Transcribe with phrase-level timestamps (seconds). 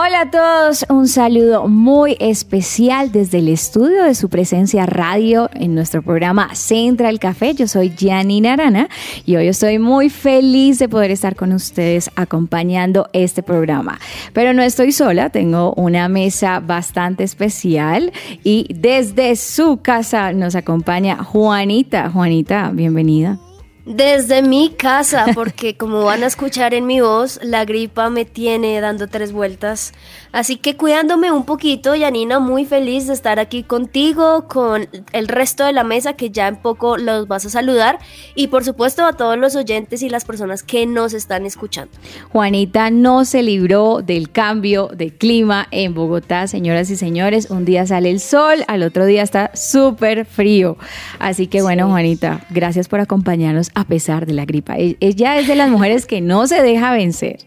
[0.00, 5.74] Hola a todos, un saludo muy especial desde el estudio de su presencia radio en
[5.74, 7.52] nuestro programa Central Café.
[7.54, 8.88] Yo soy Janina Arana
[9.26, 13.98] y hoy estoy muy feliz de poder estar con ustedes acompañando este programa.
[14.32, 18.12] Pero no estoy sola, tengo una mesa bastante especial
[18.44, 22.08] y desde su casa nos acompaña Juanita.
[22.08, 23.40] Juanita, bienvenida.
[23.88, 28.78] Desde mi casa, porque como van a escuchar en mi voz, la gripa me tiene
[28.82, 29.94] dando tres vueltas.
[30.30, 35.64] Así que cuidándome un poquito, Yanina, muy feliz de estar aquí contigo, con el resto
[35.64, 37.98] de la mesa que ya en poco los vas a saludar
[38.34, 41.90] y por supuesto a todos los oyentes y las personas que nos están escuchando.
[42.30, 47.48] Juanita no se libró del cambio de clima en Bogotá, señoras y señores.
[47.48, 50.76] Un día sale el sol, al otro día está súper frío.
[51.18, 54.76] Así que bueno, Juanita, gracias por acompañarnos a pesar de la gripa.
[54.76, 57.38] E- Ella es de las mujeres que no se deja vencer.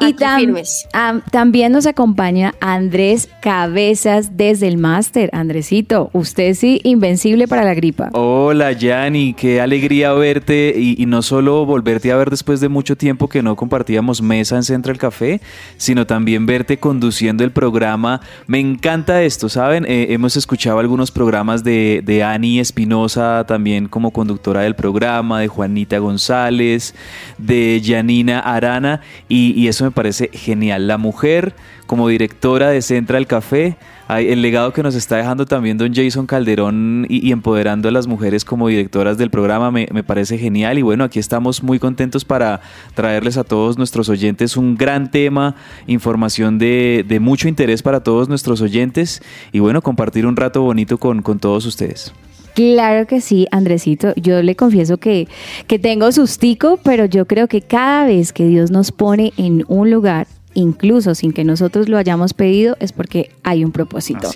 [0.00, 0.88] Y Aquí firmes.
[0.92, 5.30] am- también nos acompaña Andrés Cabezas desde el máster.
[5.32, 8.10] Andresito, usted sí, invencible para la gripa.
[8.14, 12.96] Hola Yanni, qué alegría verte y, y no solo volverte a ver después de mucho
[12.96, 15.40] tiempo que no compartíamos mesa en Central Café,
[15.76, 18.20] sino también verte conduciendo el programa.
[18.48, 19.84] Me encanta esto, ¿saben?
[19.88, 25.46] Eh, hemos escuchado algunos programas de, de Ani Espinosa también como conductora del programa, de
[25.58, 26.94] Juanita González,
[27.36, 30.86] de Janina Arana y, eso me parece genial.
[30.86, 31.52] La mujer
[31.88, 33.76] como directora de Central Café,
[34.08, 38.44] el legado que nos está dejando también don Jason Calderón y, empoderando a las mujeres
[38.44, 42.60] como directoras del programa me, parece genial y bueno, aquí estamos muy contentos para
[42.94, 45.56] traerles a todos nuestros oyentes un gran tema,
[45.88, 50.98] información de, de mucho interés para todos nuestros oyentes y bueno, compartir un rato bonito
[50.98, 52.14] con todos ustedes.
[52.54, 54.12] Claro que sí, Andresito.
[54.16, 55.28] Yo le confieso que,
[55.66, 59.90] que tengo sustico, pero yo creo que cada vez que Dios nos pone en un
[59.90, 64.30] lugar, incluso sin que nosotros lo hayamos pedido, es porque hay un propósito.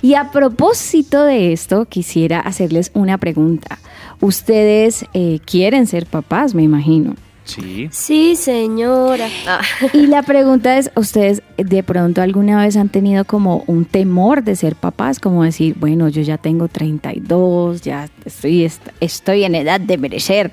[0.00, 3.78] Y a propósito de esto, quisiera hacerles una pregunta.
[4.20, 7.14] Ustedes eh, quieren ser papás, me imagino.
[7.46, 7.88] Sí.
[7.92, 9.28] Sí, señora.
[9.46, 9.60] Ah.
[9.94, 14.56] Y la pregunta es, ¿ustedes de pronto alguna vez han tenido como un temor de
[14.56, 15.20] ser papás?
[15.20, 20.52] Como decir, bueno, yo ya tengo 32, ya estoy, est- estoy en edad de merecer,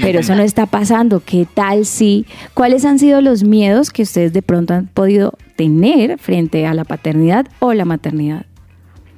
[0.00, 1.20] pero eso no está pasando.
[1.26, 2.24] ¿Qué tal si?
[2.54, 6.84] ¿Cuáles han sido los miedos que ustedes de pronto han podido tener frente a la
[6.84, 8.46] paternidad o la maternidad?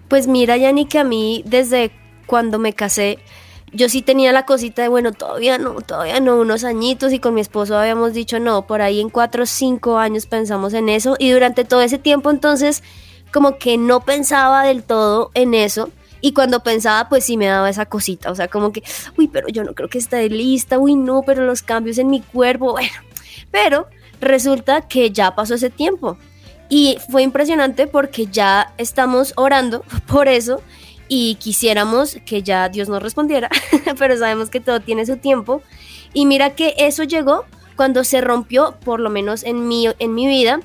[0.09, 1.91] Pues mira, Yanni, que a mí desde
[2.27, 3.19] cuando me casé,
[3.73, 7.35] yo sí tenía la cosita de, bueno, todavía no, todavía no, unos añitos y con
[7.35, 11.17] mi esposo habíamos dicho, no, por ahí en cuatro o cinco años pensamos en eso
[11.19, 12.83] y durante todo ese tiempo entonces
[13.33, 17.71] como que no pensaba del todo en eso y cuando pensaba pues sí me daba
[17.71, 18.83] esa cosita, o sea, como que,
[19.17, 22.21] uy, pero yo no creo que esté lista, uy, no, pero los cambios en mi
[22.21, 22.93] cuerpo, bueno,
[23.51, 23.87] pero
[24.21, 26.19] resulta que ya pasó ese tiempo
[26.69, 30.61] y fue impresionante porque ya estamos orando por eso
[31.13, 33.51] y quisiéramos que ya Dios nos respondiera,
[33.99, 35.61] pero sabemos que todo tiene su tiempo.
[36.13, 37.45] Y mira que eso llegó
[37.75, 40.61] cuando se rompió, por lo menos en mi, en mi vida,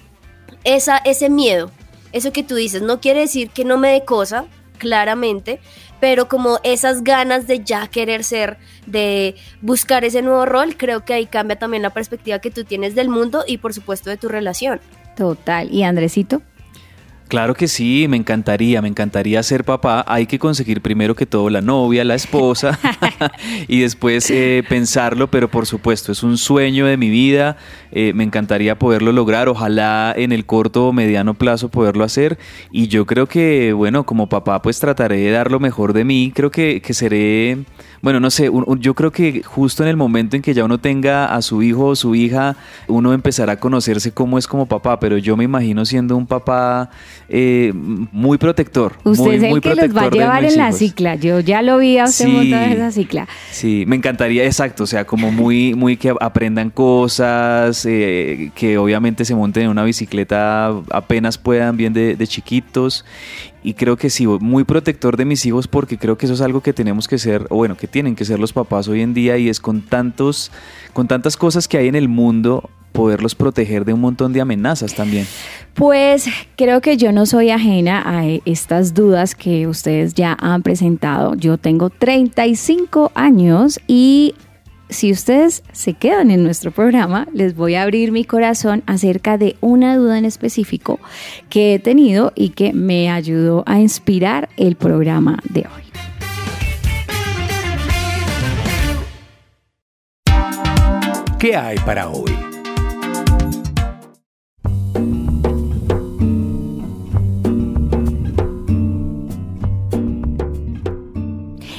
[0.63, 1.71] esa, ese miedo.
[2.11, 4.45] Eso que tú dices, no quiere decir que no me dé cosa,
[4.77, 5.59] claramente,
[5.99, 11.15] pero como esas ganas de ya querer ser, de buscar ese nuevo rol, creo que
[11.15, 14.27] ahí cambia también la perspectiva que tú tienes del mundo y por supuesto de tu
[14.27, 14.79] relación.
[15.15, 15.73] Total.
[15.73, 16.43] ¿Y Andresito?
[17.27, 20.05] Claro que sí, me encantaría, me encantaría ser papá.
[20.07, 22.79] Hay que conseguir primero que todo la novia, la esposa
[23.67, 27.57] y después eh, pensarlo, pero por supuesto es un sueño de mi vida.
[27.91, 32.37] eh, me encantaría poderlo lograr, ojalá en el corto o mediano plazo poderlo hacer.
[32.71, 36.31] Y yo creo que, bueno, como papá pues trataré de dar lo mejor de mí.
[36.35, 37.57] Creo que, que seré,
[38.05, 40.63] bueno, no sé, un- un- yo creo que justo en el momento en que ya
[40.63, 42.55] uno tenga a su hijo o su hija,
[42.87, 46.91] uno empezará a conocerse cómo es como papá, pero yo me imagino siendo un papá
[47.29, 48.93] eh, muy protector.
[49.03, 51.15] Usted muy, es el muy que los va a llevar en la cicla.
[51.15, 52.53] Yo ya lo vi a usted Sí.
[52.53, 53.27] en esa cicla.
[53.49, 59.25] Sí, me encantaría, exacto, o sea, como muy, muy que aprendan cosas, eh, que obviamente
[59.25, 63.03] se monten en una bicicleta apenas puedan, bien de, de chiquitos.
[63.65, 66.61] Y creo que sí, muy protector de mis hijos porque creo que eso es algo
[66.61, 69.39] que tenemos que ser, o bueno, que tienen que ser los papás hoy en día
[69.39, 70.51] y es con tantos,
[70.93, 74.93] con tantas cosas que hay en el mundo, poderlos proteger de un montón de amenazas
[74.93, 75.25] también.
[75.73, 81.33] Pues creo que yo no soy ajena a estas dudas que ustedes ya han presentado.
[81.33, 84.35] Yo tengo 35 años y
[84.89, 89.55] si ustedes se quedan en nuestro programa, les voy a abrir mi corazón acerca de
[89.61, 90.99] una duda en específico
[91.49, 95.85] que he tenido y que me ayudó a inspirar el programa de hoy.
[101.39, 102.44] ¿Qué hay para hoy?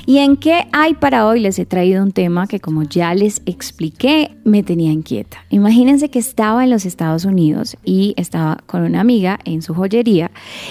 [0.09, 1.41] ¿Y en qué hay para hoy?
[1.41, 5.39] Les he traído un tema que como ya les expliqué, me tenía inquieta.
[5.51, 10.31] Imagínense que estaba en los Estados Unidos y estaba con una amiga en su joyería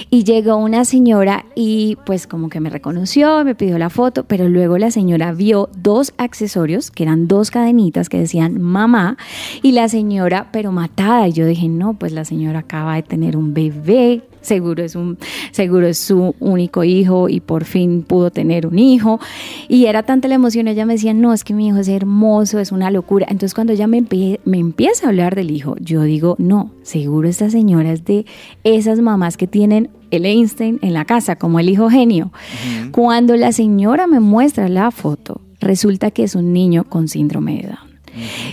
[0.10, 4.48] y llegó una señora y pues como que me reconoció, me pidió la foto, pero
[4.48, 9.18] luego la señora vio dos accesorios que eran dos cadenitas que decían mamá
[9.62, 13.36] y la señora pero matada y yo dije, no, pues la señora acaba de tener
[13.36, 15.18] un bebé, seguro es un
[15.52, 19.20] seguro es su único hijo y por fin pudo tener un hijo.
[19.68, 22.60] Y era tanta la emoción ella me decía no es que mi hijo es hermoso
[22.60, 24.04] es una locura entonces cuando ella me,
[24.46, 28.26] me empieza a hablar del hijo yo digo no seguro esta señora es de
[28.64, 32.32] esas mamás que tienen el Einstein en la casa como el hijo genio
[32.92, 37.68] cuando la señora me muestra la foto resulta que es un niño con síndrome de
[37.68, 37.85] Down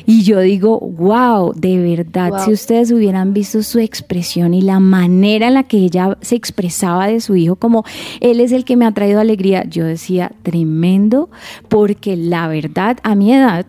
[0.07, 5.49] y yo digo, wow, de verdad, si ustedes hubieran visto su expresión y la manera
[5.49, 7.85] en la que ella se expresaba de su hijo, como
[8.21, 11.31] él es el que me ha traído alegría, yo decía, tremendo,
[11.69, 13.67] porque la verdad, a mi edad,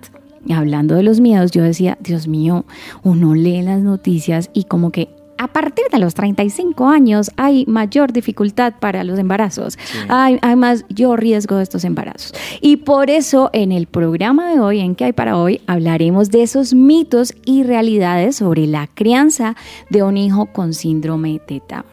[0.51, 2.65] hablando de los miedos, yo decía, Dios mío,
[3.03, 8.13] uno lee las noticias y como que a partir de los 35 años hay mayor
[8.13, 9.77] dificultad para los embarazos,
[10.09, 12.33] hay, hay, mayor riesgo de estos embarazos.
[12.61, 16.43] Y por eso en el programa de hoy, en que hay para hoy, hablaremos de
[16.43, 19.55] esos mitos y realidades sobre la crianza
[19.89, 21.85] de un hijo con síndrome de Down.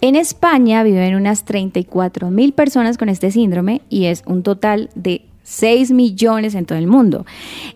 [0.00, 5.22] En España viven unas 34 mil personas con este síndrome y es un total de
[5.46, 7.24] 6 millones en todo el mundo.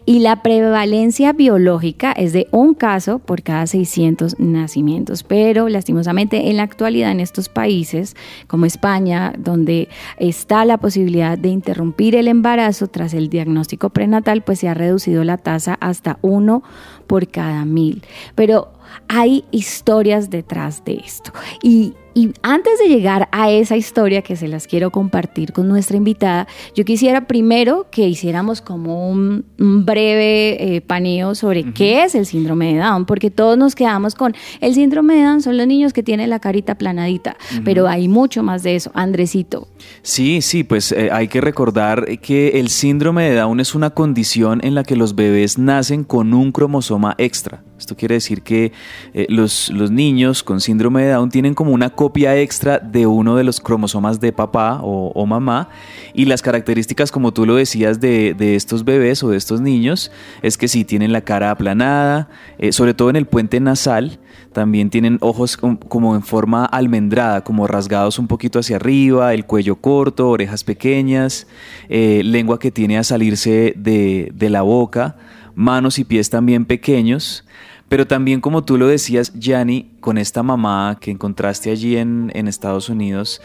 [0.04, 5.22] Y la prevalencia biológica es de un caso por cada 600 nacimientos.
[5.22, 8.16] Pero lastimosamente en la actualidad en estos países
[8.48, 9.88] como España, donde
[10.18, 15.22] está la posibilidad de interrumpir el embarazo tras el diagnóstico prenatal, pues se ha reducido
[15.22, 16.64] la tasa hasta uno
[17.06, 18.02] por cada mil.
[18.34, 18.72] Pero
[19.06, 21.32] hay historias detrás de esto.
[21.62, 25.96] Y y antes de llegar a esa historia que se las quiero compartir con nuestra
[25.96, 32.26] invitada, yo quisiera primero que hiciéramos como un, breve eh, paneo sobre qué es el
[32.26, 35.94] síndrome de Down, porque todos nos quedamos con el síndrome de Down son los niños
[35.94, 38.90] que tienen la carita planadita, pero hay mucho más de eso.
[38.92, 39.68] Andresito.
[40.02, 44.60] Sí, sí, pues eh, hay que recordar que el síndrome de Down es una condición
[44.62, 47.64] en la que los bebés nacen con un cromosoma extra.
[47.80, 48.72] Esto quiere decir que
[49.14, 53.36] eh, los, los niños con síndrome de Down tienen como una copia extra de uno
[53.36, 55.68] de los cromosomas de papá o, mamá.
[56.14, 60.10] Y las características, como tú lo decías, de, estos bebés o de estos niños
[60.42, 62.28] es que sí tienen la cara aplanada,
[62.58, 64.18] eh, sobre todo en el puente nasal.
[64.52, 69.76] También tienen ojos como en forma almendrada, como rasgados un poquito hacia arriba, el cuello
[69.76, 71.46] corto, orejas pequeñas,
[71.88, 75.16] eh, lengua que tiene a salirse de, de la boca,
[75.54, 77.44] manos y pies también pequeños.
[77.90, 82.46] Pero también como tú lo decías, Yanni, con esta mamá que encontraste allí en, en
[82.46, 83.42] Estados Unidos,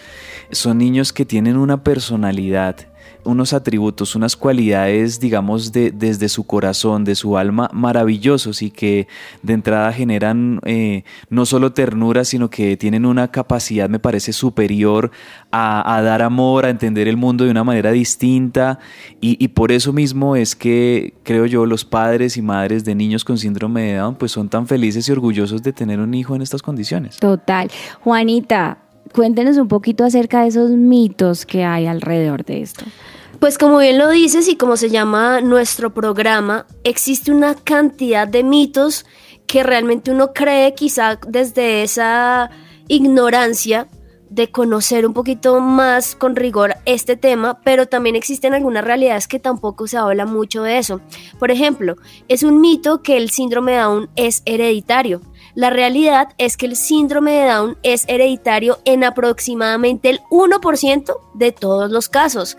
[0.51, 2.77] son niños que tienen una personalidad
[3.25, 9.07] unos atributos, unas cualidades, digamos, de, desde su corazón, de su alma, maravillosos y que
[9.41, 15.11] de entrada generan eh, no solo ternura, sino que tienen una capacidad, me parece, superior
[15.51, 18.79] a, dar amor, a entender el mundo de una manera distinta.
[19.21, 23.37] Y, por eso mismo es que, creo yo, los padres y madres de niños con
[23.37, 26.61] síndrome de Down, pues son tan felices y orgullosos de tener un hijo en estas
[26.61, 27.17] condiciones.
[27.17, 27.71] Total.
[28.01, 28.79] Juanita,
[29.13, 32.85] cuéntenos un poquito acerca de esos mitos que hay alrededor de esto.
[33.39, 38.43] Pues como bien lo dices y como se llama nuestro programa, existe una cantidad de
[38.43, 39.05] mitos
[39.45, 42.49] que realmente uno cree quizá desde esa
[42.87, 43.87] ignorancia
[44.29, 49.39] de conocer un poquito más con rigor este tema, pero también existen algunas realidades que
[49.39, 51.01] tampoco se habla mucho de eso.
[51.37, 51.95] Por ejemplo,
[52.27, 55.21] es un mito que el síndrome de Down es hereditario.
[55.53, 61.51] La realidad es que el síndrome de Down es hereditario en aproximadamente el 1% de
[61.51, 62.57] todos los casos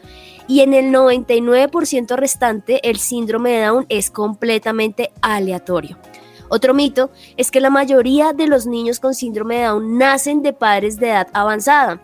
[0.49, 5.99] y en el 99% restante el síndrome de Down es completamente aleatorio.
[6.49, 10.53] Otro mito es que la mayoría de los niños con síndrome de Down nacen de
[10.53, 12.01] padres de edad avanzada.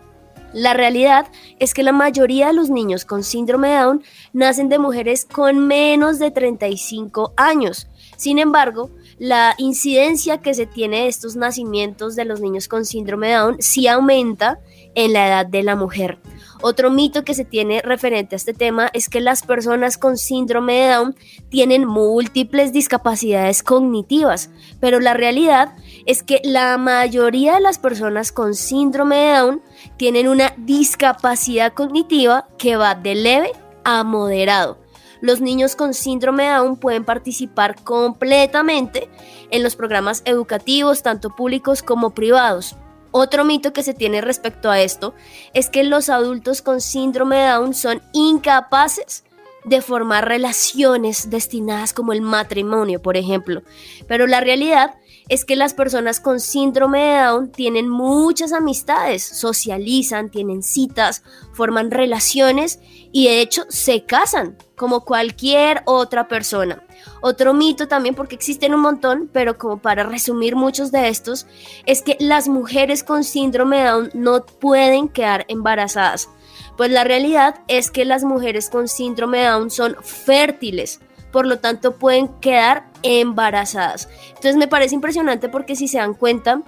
[0.53, 4.77] La realidad es que la mayoría de los niños con síndrome de Down nacen de
[4.77, 7.87] mujeres con menos de 35 años.
[8.17, 13.29] Sin embargo, la incidencia que se tiene de estos nacimientos de los niños con síndrome
[13.29, 14.59] de Down sí aumenta
[14.93, 16.19] en la edad de la mujer.
[16.65, 20.75] Otro mito que se tiene referente a este tema es que las personas con síndrome
[20.75, 21.15] de Down
[21.49, 28.55] tienen múltiples discapacidades cognitivas, pero la realidad es que la mayoría de las personas con
[28.55, 29.61] síndrome de Down
[29.97, 33.51] tienen una discapacidad cognitiva que va de leve
[33.83, 34.77] a moderado.
[35.19, 39.09] Los niños con síndrome de Down pueden participar completamente
[39.51, 42.77] en los programas educativos, tanto públicos como privados.
[43.15, 45.13] Otro mito que se tiene respecto a esto
[45.53, 49.23] es que los adultos con síndrome de Down son incapaces
[49.65, 53.61] de formar relaciones destinadas como el matrimonio, por ejemplo.
[54.07, 54.95] Pero la realidad
[55.29, 61.91] es que las personas con síndrome de Down tienen muchas amistades, socializan, tienen citas, forman
[61.91, 62.79] relaciones
[63.11, 66.83] y de hecho se casan como cualquier otra persona.
[67.21, 71.47] Otro mito también, porque existen un montón, pero como para resumir muchos de estos,
[71.85, 76.29] es que las mujeres con síndrome de Down no pueden quedar embarazadas.
[76.77, 80.99] Pues la realidad es que las mujeres con síndrome de Down son fértiles
[81.33, 84.07] por lo tanto pueden quedar embarazadas.
[84.29, 86.61] Entonces me parece impresionante porque si se dan cuenta,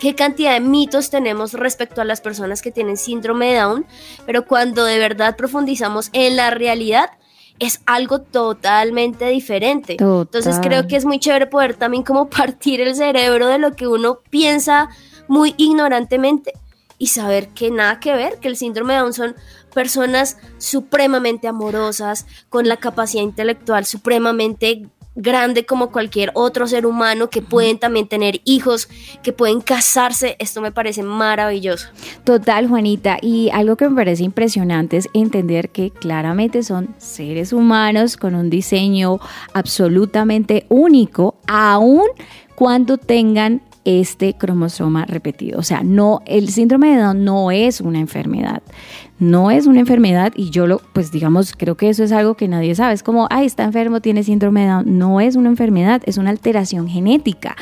[0.00, 3.86] qué cantidad de mitos tenemos respecto a las personas que tienen síndrome de Down,
[4.26, 7.10] pero cuando de verdad profundizamos en la realidad,
[7.60, 9.96] es algo totalmente diferente.
[10.00, 13.86] Entonces creo que es muy chévere poder también como partir el cerebro de lo que
[13.86, 14.88] uno piensa
[15.28, 16.52] muy ignorantemente
[16.98, 19.36] y saber que nada que ver, que el síndrome de Down son
[19.74, 27.42] personas supremamente amorosas, con la capacidad intelectual supremamente grande como cualquier otro ser humano, que
[27.42, 28.88] pueden también tener hijos,
[29.22, 30.36] que pueden casarse.
[30.38, 31.88] Esto me parece maravilloso.
[32.24, 33.18] Total, Juanita.
[33.20, 38.50] Y algo que me parece impresionante es entender que claramente son seres humanos con un
[38.50, 39.18] diseño
[39.52, 42.04] absolutamente único, aun
[42.54, 45.58] cuando tengan este cromosoma repetido.
[45.58, 48.62] O sea, no, el síndrome de Down no es una enfermedad.
[49.20, 52.48] No es una enfermedad y yo lo, pues digamos, creo que eso es algo que
[52.48, 52.94] nadie sabe.
[52.94, 54.98] Es como, ay, está enfermo, tiene síndrome de Down.
[54.98, 57.54] No es una enfermedad, es una alteración genética.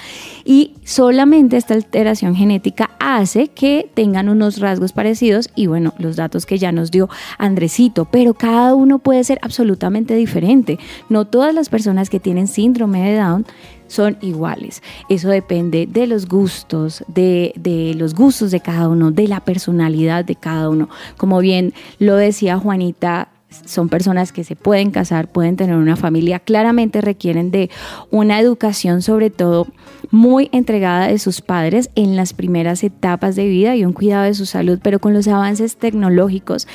[0.45, 6.47] Y solamente esta alteración genética hace que tengan unos rasgos parecidos y bueno, los datos
[6.47, 10.79] que ya nos dio Andresito, pero cada uno puede ser absolutamente diferente.
[11.09, 13.47] No todas las personas que tienen síndrome de Down
[13.89, 14.83] son iguales.
[15.09, 20.25] Eso depende de los gustos, de, de, los gustos de cada uno, de la personalidad
[20.25, 20.89] de cada uno.
[21.17, 23.29] Como bien lo decía Juanita,
[23.65, 27.71] son personas que se pueden casar, pueden tener una familia, claramente requieren de
[28.11, 29.67] una educación sobre todo
[30.11, 34.35] muy entregada de sus padres en las primeras etapas de vida y un cuidado de
[34.35, 36.67] su salud, pero con los avances tecnológicos,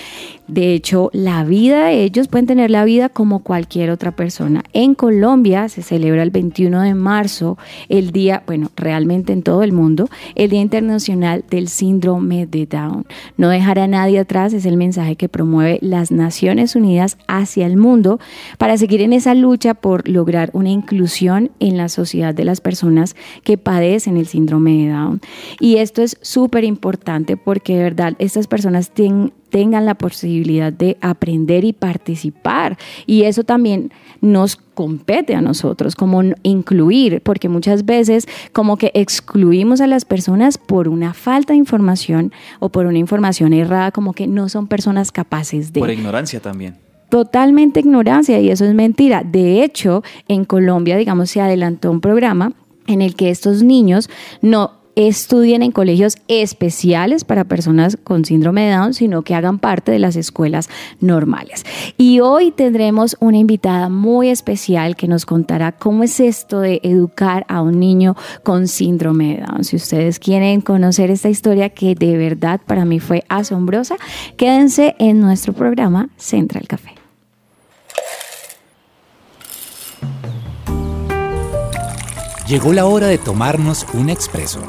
[0.47, 4.63] de hecho, la vida de ellos pueden tener la vida como cualquier otra persona.
[4.73, 9.71] En Colombia se celebra el 21 de marzo el día, bueno, realmente en todo el
[9.71, 13.05] mundo, el Día Internacional del Síndrome de Down.
[13.37, 17.77] No dejar a nadie atrás es el mensaje que promueve las Naciones Unidas hacia el
[17.77, 18.19] mundo
[18.57, 23.15] para seguir en esa lucha por lograr una inclusión en la sociedad de las personas
[23.43, 25.21] que padecen el síndrome de Down.
[25.59, 28.91] Y esto es súper importante porque de verdad estas personas
[29.53, 32.75] tengan la posibilidad de aprender y participar.
[33.05, 39.79] Y eso también nos compete a nosotros, como incluir, porque muchas veces como que excluimos
[39.79, 44.25] a las personas por una falta de información o por una información errada, como que
[44.25, 45.81] no son personas capaces de...
[45.81, 46.77] Por ignorancia también
[47.09, 49.21] totalmente ignorancia y eso es mentira.
[49.23, 52.53] De hecho, en Colombia, digamos, se adelantó un programa
[52.87, 54.09] en el que estos niños
[54.41, 59.91] no estudien en colegios especiales para personas con síndrome de Down, sino que hagan parte
[59.91, 60.69] de las escuelas
[60.99, 61.65] normales.
[61.97, 67.45] Y hoy tendremos una invitada muy especial que nos contará cómo es esto de educar
[67.49, 69.63] a un niño con síndrome de Down.
[69.63, 73.95] Si ustedes quieren conocer esta historia que de verdad para mí fue asombrosa,
[74.37, 76.95] quédense en nuestro programa Central Café.
[82.47, 84.59] Llegó la hora de tomarnos un expreso.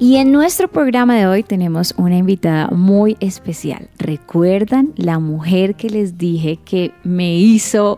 [0.00, 3.90] Y en nuestro programa de hoy tenemos una invitada muy especial.
[4.10, 7.96] ¿Recuerdan la mujer que les dije que me hizo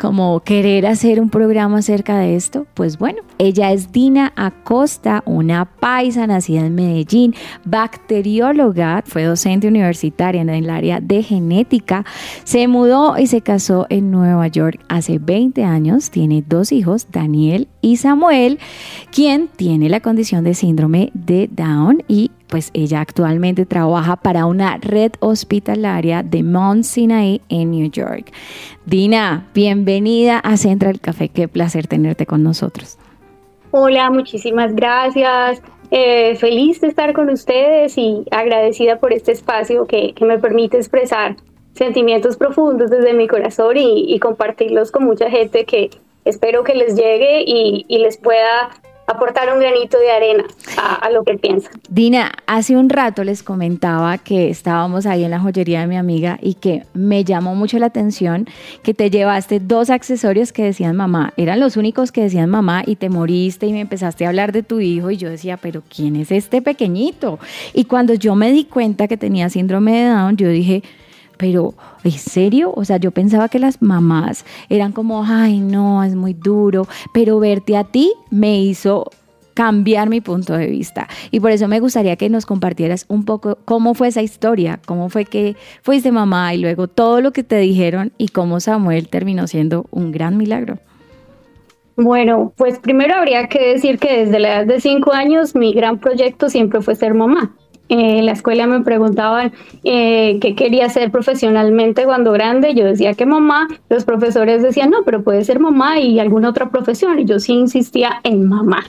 [0.00, 2.66] como querer hacer un programa acerca de esto?
[2.72, 7.34] Pues bueno, ella es Dina Acosta, una paisa nacida en Medellín,
[7.66, 12.06] bacterióloga, fue docente universitaria en el área de genética,
[12.44, 17.68] se mudó y se casó en Nueva York hace 20 años, tiene dos hijos, Daniel
[17.82, 18.58] y Samuel,
[19.12, 24.76] quien tiene la condición de síndrome de Down y pues ella actualmente trabaja para una
[24.78, 28.32] red hospitalaria de Mount Sinai en New York.
[28.84, 32.98] Dina, bienvenida a Central Café, qué placer tenerte con nosotros.
[33.70, 35.62] Hola, muchísimas gracias.
[35.92, 40.76] Eh, feliz de estar con ustedes y agradecida por este espacio que, que me permite
[40.76, 41.36] expresar
[41.74, 45.90] sentimientos profundos desde mi corazón y, compartirlos con mucha gente que
[46.24, 48.70] espero que les llegue y les pueda
[49.10, 50.44] aportar un granito de arena
[50.76, 51.72] a, lo que piensan.
[51.88, 56.38] Dina, hace un rato les comentaba que estábamos ahí en la joyería de mi amiga
[56.40, 58.46] y que me llamó mucho la atención
[58.82, 61.32] que te llevaste dos accesorios que decían mamá.
[61.36, 64.62] Eran los únicos que decían mamá y te moriste y me empezaste a hablar de
[64.62, 67.38] tu hijo y yo decía, pero ¿quién es este pequeñito?
[67.74, 70.82] Y cuando yo me di cuenta que tenía síndrome de Down, yo dije,
[71.40, 71.72] pero
[72.04, 72.70] ¿en serio?
[72.76, 77.38] O sea, yo pensaba que las mamás eran como, ay, no, es muy duro, pero
[77.38, 79.10] verte a ti me hizo
[79.54, 81.08] cambiar mi punto de vista.
[81.30, 85.08] Y por eso me gustaría que nos compartieras un poco cómo fue esa historia, cómo
[85.08, 89.46] fue que fuiste mamá y luego todo lo que te dijeron y cómo Samuel terminó
[89.46, 90.78] siendo un gran milagro.
[91.96, 96.00] Bueno, pues primero habría que decir que desde la edad de cinco años mi gran
[96.00, 97.54] proyecto siempre fue ser mamá
[97.90, 102.74] en la escuela me preguntaban eh, qué quería ser profesionalmente cuando grande.
[102.74, 106.70] Yo decía que mamá, los profesores decían, no, pero puede ser mamá y alguna otra
[106.70, 107.18] profesión.
[107.18, 108.84] Y yo sí insistía en mamá.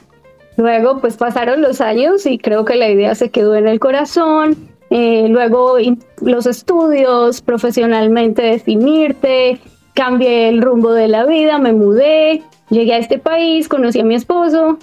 [0.56, 4.56] Luego, pues pasaron los años y creo que la idea se quedó en el corazón.
[4.92, 5.78] Eh, luego
[6.22, 9.60] los estudios, profesionalmente definirte,
[9.96, 14.16] cambié el rumbo de la vida, me mudé, llegué a este país, conocí a mi
[14.16, 14.78] esposo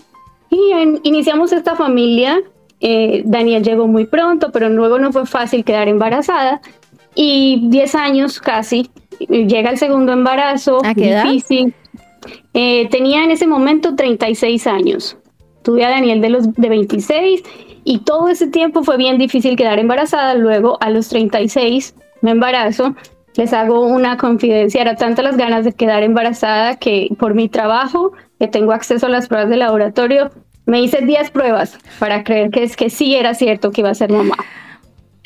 [0.51, 0.73] y
[1.03, 2.41] iniciamos esta familia
[2.81, 6.61] eh, Daniel llegó muy pronto, pero luego no fue fácil quedar embarazada.
[7.15, 11.75] Y 10 años casi, llega el segundo embarazo, ¿A qué difícil.
[12.55, 15.17] Eh, tenía en ese momento 36 años.
[15.63, 17.43] Tuve a Daniel de los de 26
[17.85, 20.35] y todo ese tiempo fue bien difícil quedar embarazada.
[20.35, 22.95] Luego a los 36 me embarazo.
[23.37, 28.13] Les hago una confidencia, era tantas las ganas de quedar embarazada que por mi trabajo,
[28.41, 30.31] que tengo acceso a las pruebas de laboratorio,
[30.69, 33.95] me hice 10 pruebas para creer que es que sí era cierto que iba a
[33.95, 34.37] ser mamá.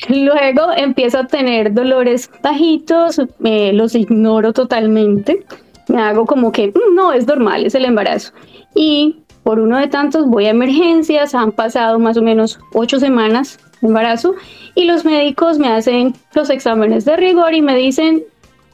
[0.07, 5.45] Luego empiezo a tener dolores bajitos, los ignoro totalmente.
[5.89, 8.31] Me hago como que mm, no, es normal, es el embarazo.
[8.73, 13.59] Y por uno de tantos voy a emergencias, han pasado más o menos ocho semanas
[13.81, 14.35] de embarazo
[14.75, 18.23] y los médicos me hacen los exámenes de rigor y me dicen,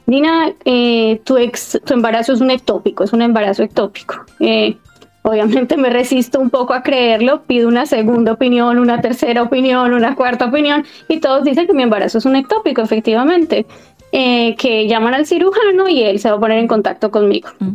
[0.06, 1.36] Dina, eh, tu,
[1.84, 4.24] tu embarazo es un ectópico, es un embarazo ectópico.
[4.38, 4.76] Eh,
[5.22, 10.14] Obviamente me resisto un poco a creerlo, pido una segunda opinión, una tercera opinión, una
[10.14, 13.66] cuarta opinión y todos dicen que mi embarazo es un ectópico, efectivamente,
[14.12, 17.50] eh, que llaman al cirujano y él se va a poner en contacto conmigo.
[17.58, 17.74] Mm.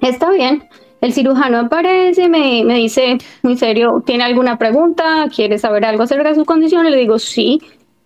[0.00, 0.64] Está bien,
[1.02, 5.26] el cirujano aparece, me, me dice muy serio, ¿tiene alguna pregunta?
[5.34, 6.86] ¿Quiere saber algo acerca de su condición?
[6.86, 7.60] Y le digo, sí.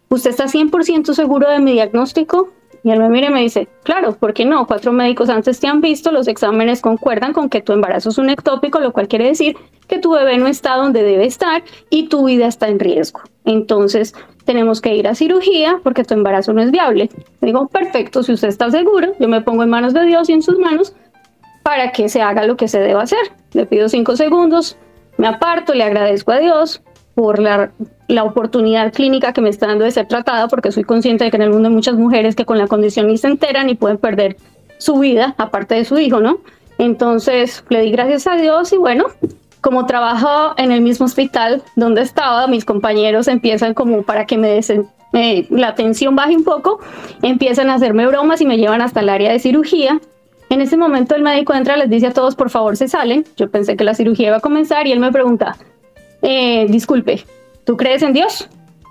[0.09, 2.51] ¿Usted está 100% seguro de mi diagnóstico?
[2.85, 4.67] Y él me mira y me dice, claro, ¿por qué no?
[4.67, 8.29] Cuatro médicos antes te han visto, los exámenes concuerdan con que tu embarazo es un
[8.29, 9.57] ectópico, lo cual quiere decir
[9.89, 13.23] que tu bebé no está donde debe estar y tu vida está en riesgo.
[13.47, 17.09] Entonces, tenemos que ir a cirugía porque tu embarazo no es viable.
[17.41, 20.43] digo, perfecto, si usted está seguro, yo me pongo en manos de Dios y en
[20.43, 20.95] sus manos
[21.63, 23.33] para que se haga lo que se deba hacer.
[23.55, 24.77] Le pido cinco segundos,
[25.17, 26.83] me aparto, le agradezco a Dios,
[27.15, 27.73] por la,
[28.09, 31.37] la, oportunidad clínica que me está dando de ser tratada, porque soy consciente de que
[31.37, 33.99] en el mundo hay muchas mujeres que con la condición ni se enteran y pueden
[33.99, 34.37] perder
[34.79, 36.39] su vida, aparte de su hijo, ¿no?
[36.79, 39.07] Entonces le di gracias a Dios y bueno,
[39.61, 44.49] como trabajo en el mismo hospital donde estaba, mis compañeros empiezan como para que me
[44.49, 44.89] desen,
[45.51, 46.81] la tensión baje un poco,
[47.23, 50.01] empiezan a hacerme bromas y me llevan hasta el área de cirugía.
[50.51, 53.25] En ese momento el médico entra, les dice a todos, por favor, se salen.
[53.37, 55.57] Yo pensé que la cirugía iba a comenzar y él me pregunta,
[56.25, 57.25] eh, disculpe,
[57.65, 58.49] ¿tú crees en Dios?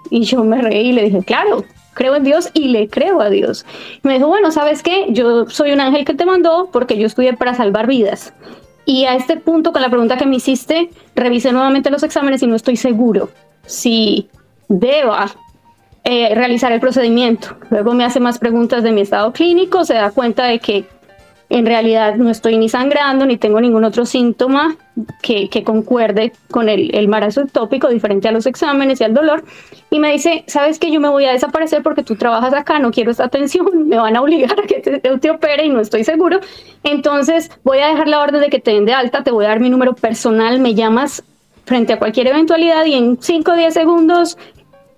[0.10, 3.30] Y yo me reí y le dije, claro, creo en Dios y le creo a
[3.30, 3.66] Dios.
[4.04, 5.08] me dijo, bueno, ¿sabes qué?
[5.10, 8.34] Yo soy un ángel que te mandó porque yo estudié para salvar vidas.
[8.86, 12.48] Y a este punto, con la pregunta que me hiciste, revisé nuevamente los exámenes y
[12.48, 13.30] no estoy seguro
[13.66, 14.30] si
[14.68, 15.32] deba
[16.04, 17.56] eh, realizar el procedimiento.
[17.70, 20.86] Luego me hace más preguntas de mi estado clínico, se da cuenta de que
[21.54, 24.76] en realidad no estoy ni sangrando ni tengo ningún otro síntoma
[25.22, 29.44] que, concuerde con el, embarazo ectópico, diferente a los exámenes y al dolor.
[29.92, 32.90] Y me dice, sabes que yo me voy a desaparecer porque tú trabajas acá, no
[32.90, 36.04] quiero esta atención, me van a obligar a que te, te opere y no estoy
[36.04, 36.40] seguro.
[36.84, 39.50] Entonces voy a dejar la orden de que te den de alta, te voy a
[39.50, 41.24] dar mi número personal, me llamas
[41.66, 44.38] frente a cualquier eventualidad y en 5 o 10 segundos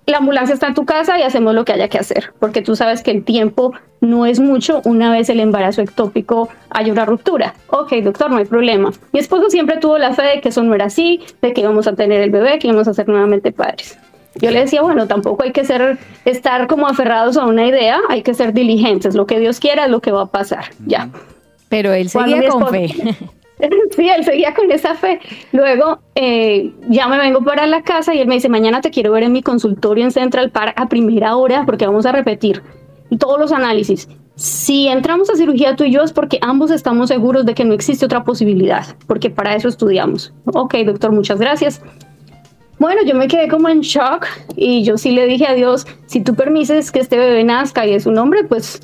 [0.06, 2.76] la ambulancia está en tu casa y hacemos lo que haya que hacer, porque tú
[2.76, 7.54] sabes que el tiempo no es mucho una vez el embarazo ectópico hay una ruptura.
[7.68, 8.92] Ok, doctor, no hay problema.
[9.12, 11.86] Mi esposo siempre tuvo la fe de que eso no era así, de que íbamos
[11.88, 13.98] a tener el bebé, que íbamos a ser nuevamente padres.
[14.36, 18.22] Yo le decía, bueno, tampoco hay que ser, estar como aferrados a una idea, hay
[18.22, 19.14] que ser diligentes.
[19.14, 20.66] Lo que Dios quiera es lo que va a pasar.
[20.86, 21.08] Ya.
[21.68, 22.88] Pero él seguía con fe.
[23.96, 25.20] Sí, él seguía con esa fe.
[25.52, 29.12] Luego eh, ya me vengo para la casa y él me dice, mañana te quiero
[29.12, 32.62] ver en mi consultorio en Central Park a primera hora porque vamos a repetir
[33.18, 34.08] todos los análisis.
[34.34, 37.72] Si entramos a cirugía tú y yo es porque ambos estamos seguros de que no
[37.72, 40.34] existe otra posibilidad, porque para eso estudiamos.
[40.44, 41.80] Ok, doctor, muchas gracias.
[42.78, 46.20] Bueno, yo me quedé como en shock y yo sí le dije a Dios, si
[46.20, 48.82] tú permites que este bebé nazca y es un hombre, pues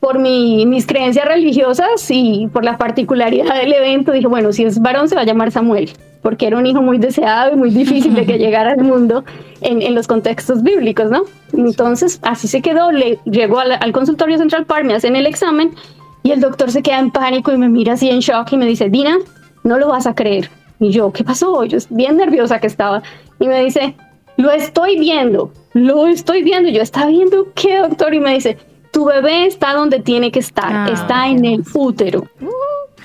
[0.00, 4.80] por mi- mis creencias religiosas y por la particularidad del evento, dije, bueno, si es
[4.80, 5.90] varón se va a llamar Samuel,
[6.22, 9.24] porque era un hijo muy deseado y muy difícil de que llegara al mundo
[9.60, 11.22] en, en los contextos bíblicos, ¿no?
[11.52, 15.74] Entonces, así se quedó, le llegó al, al consultorio Central Park, me hacen el examen
[16.22, 18.66] y el doctor se queda en pánico y me mira así en shock y me
[18.66, 19.18] dice, Dina,
[19.64, 20.50] no lo vas a creer.
[20.78, 21.62] Y yo, ¿qué pasó?
[21.64, 23.02] Yo bien nerviosa que estaba.
[23.38, 23.94] Y me dice,
[24.38, 26.70] lo estoy viendo, lo estoy viendo.
[26.70, 28.14] Y yo, ¿está viendo qué, doctor?
[28.14, 28.56] Y me dice,
[28.92, 30.88] tu bebé está donde tiene que estar, Ah.
[30.92, 32.26] está en el útero.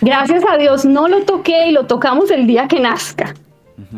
[0.02, 3.34] Gracias a Dios no lo toqué y lo tocamos el día que nazca.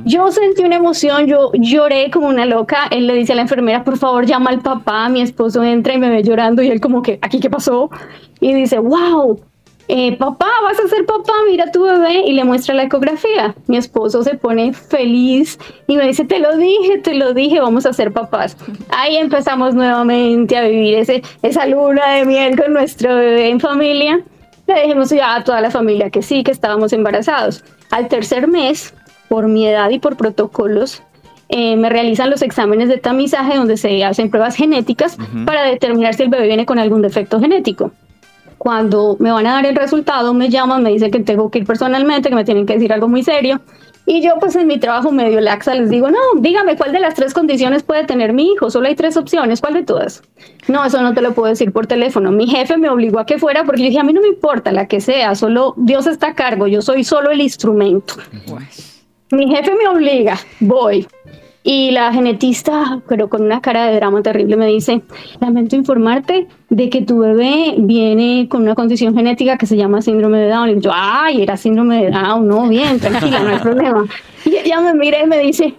[0.06, 2.88] Yo sentí una emoción, yo lloré como una loca.
[2.90, 5.08] Él le dice a la enfermera, por favor, llama al papá.
[5.10, 7.90] Mi esposo entra y me ve llorando y él como que, ¿aquí qué pasó?
[8.40, 9.40] Y dice, wow,
[9.90, 13.56] eh, papá, vas a ser papá, mira tu bebé y le muestra la ecografía.
[13.68, 17.86] Mi esposo se pone feliz y me dice, te lo dije, te lo dije, vamos
[17.86, 18.58] a ser papás.
[18.90, 24.22] Ahí empezamos nuevamente a vivir ese, esa luna de miel con nuestro bebé en familia.
[24.68, 27.64] Le dijimos ya a toda la familia que sí, que estábamos embarazados.
[27.90, 28.94] Al tercer mes,
[29.30, 31.02] por mi edad y por protocolos,
[31.48, 36.24] eh, me realizan los exámenes de tamizaje donde se hacen pruebas genéticas para determinar si
[36.24, 37.92] el bebé viene con algún defecto genético.
[38.68, 41.66] Cuando me van a dar el resultado, me llaman, me dicen que tengo que ir
[41.66, 43.62] personalmente, que me tienen que decir algo muy serio.
[44.06, 47.14] Y yo pues en mi trabajo medio laxa les digo, no, dígame cuál de las
[47.14, 50.22] tres condiciones puede tener mi hijo, solo hay tres opciones, ¿cuál de todas?
[50.68, 52.30] No, eso no te lo puedo decir por teléfono.
[52.34, 54.74] Mi jefe me obligó a que fuera porque yo dije, a mí no me importa
[54.74, 58.16] la que sea, solo Dios está a cargo, yo soy solo el instrumento.
[59.32, 61.08] Mi jefe me obliga, voy.
[61.70, 65.02] Y la genetista, pero con una cara de drama terrible, me dice,
[65.42, 70.40] lamento informarte de que tu bebé viene con una condición genética que se llama síndrome
[70.40, 70.70] de Down.
[70.70, 74.06] Y yo, ay, era síndrome de Down, no, bien, tranquila, no hay problema.
[74.46, 75.74] Y ella me mira y me dice,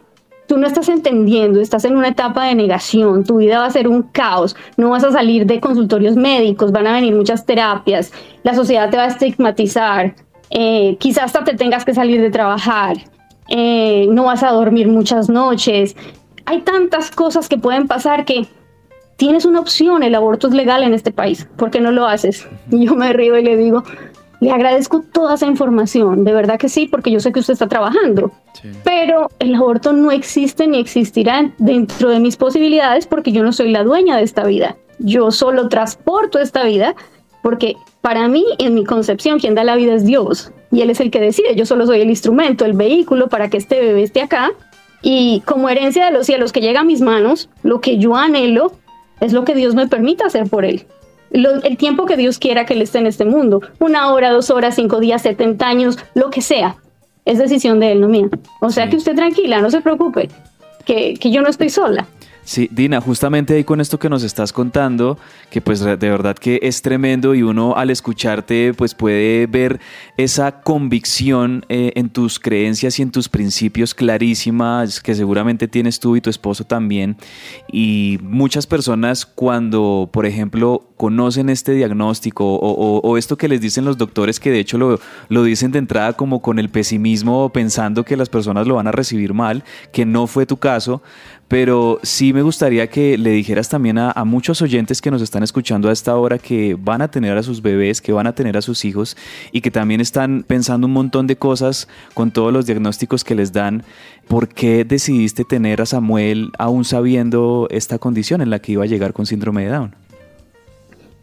[0.47, 3.89] tú no estás entendiendo, estás en una etapa de negación, tu vida va a ser
[3.89, 8.53] un caos, no vas a salir de consultorios médicos, van a venir muchas terapias, la
[8.53, 10.15] sociedad te va a estigmatizar,
[10.51, 12.99] eh, quizás hasta te tengas que salir de trabajar,
[13.49, 15.97] eh, no vas a dormir muchas noches.
[16.45, 18.47] Hay tantas cosas que pueden pasar que
[19.19, 22.49] tienes una opción, el aborto es legal en este país, ¿por qué no lo haces?
[22.71, 23.83] Y yo me río y le digo,
[24.41, 27.67] le agradezco toda esa información, de verdad que sí, porque yo sé que usted está
[27.67, 28.31] trabajando,
[28.85, 33.73] pero el aborto no existe ni existirá dentro de mis posibilidades porque yo no soy
[33.73, 36.95] la dueña de esta vida, yo solo transporto esta vida
[37.43, 41.01] porque para mí, en mi concepción, quien da la vida es Dios y Él es
[41.01, 41.55] el que decide.
[41.57, 44.51] Yo solo soy el instrumento, el vehículo para que este bebé esté acá.
[45.03, 48.73] Y como herencia de los cielos que llega a mis manos, lo que yo anhelo
[49.21, 50.87] es lo que Dios me permita hacer por Él.
[51.31, 53.61] Lo- el tiempo que Dios quiera que Él esté en este mundo.
[53.79, 56.77] Una hora, dos horas, cinco días, 70 años, lo que sea.
[57.25, 58.29] Es decisión de Él, no mía.
[58.61, 60.31] O sea que usted tranquila, no se preocupe,
[60.85, 62.07] que, que yo no estoy sola.
[62.49, 65.19] Sí, Dina, justamente ahí con esto que nos estás contando,
[65.51, 69.81] que pues de verdad que es tremendo y uno al escucharte pues puede ver
[70.17, 76.17] esa convicción eh, en tus creencias y en tus principios clarísimas que seguramente tienes tú
[76.17, 77.19] y tu esposo también.
[77.71, 83.61] Y muchas personas cuando, por ejemplo, conocen este diagnóstico o, o- o esto que les
[83.61, 87.51] dicen los doctores, que de hecho lo, lo dicen de entrada como con el pesimismo,
[87.51, 91.03] pensando que las personas lo van a recibir mal, que no fue tu caso,
[91.49, 95.89] pero sí me gustaría que le dijeras también a, muchos oyentes que nos están escuchando
[95.89, 98.63] a esta hora que van a tener a sus bebés, que van a tener a
[98.63, 99.17] sus hijos
[99.51, 103.53] y que también están pensando un montón de cosas con todos los diagnósticos que les
[103.53, 103.83] dan.
[104.29, 108.87] ¿Por qué decidiste tener a Samuel aún sabiendo esta condición en la que iba a
[108.87, 109.95] llegar con síndrome de Down?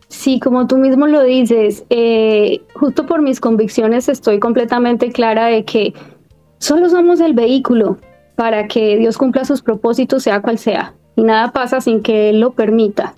[0.07, 5.65] Sí, como tú mismo lo dices, eh, justo por mis convicciones estoy completamente clara de
[5.65, 5.93] que
[6.57, 7.99] solo somos el vehículo
[8.35, 12.39] para que Dios cumpla sus propósitos, sea cual sea, y nada pasa sin que Él
[12.39, 13.13] lo permita.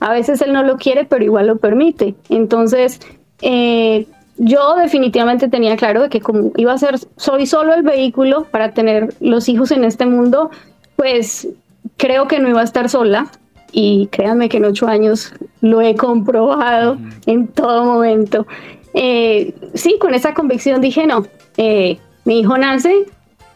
[0.00, 2.14] A veces Él no lo quiere, pero igual lo permite.
[2.28, 3.00] Entonces,
[3.42, 8.44] eh, yo definitivamente tenía claro de que como iba a ser, soy solo el vehículo
[8.44, 10.50] para tener los hijos en este mundo,
[10.96, 11.48] pues
[11.96, 13.30] creo que no iba a estar sola.
[13.70, 18.46] Y créanme que en ocho años lo he comprobado en todo momento.
[18.94, 21.26] Eh, sí, con esa convicción dije, no,
[21.58, 23.04] eh, mi hijo nace,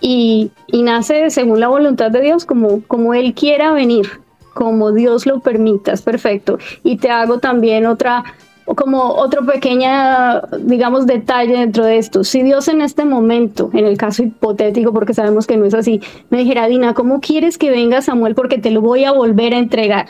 [0.03, 4.07] y, y nace según la voluntad de Dios, como, como Él quiera venir,
[4.53, 6.59] como Dios lo permita, perfecto.
[6.83, 8.25] Y te hago también otra
[8.77, 12.25] como otro pequeña, digamos, detalle dentro de esto.
[12.25, 16.01] Si Dios en este momento, en el caso hipotético, porque sabemos que no es así,
[16.31, 18.35] me dijera, Dina, ¿cómo quieres que venga Samuel?
[18.35, 20.07] Porque te lo voy a volver a entregar.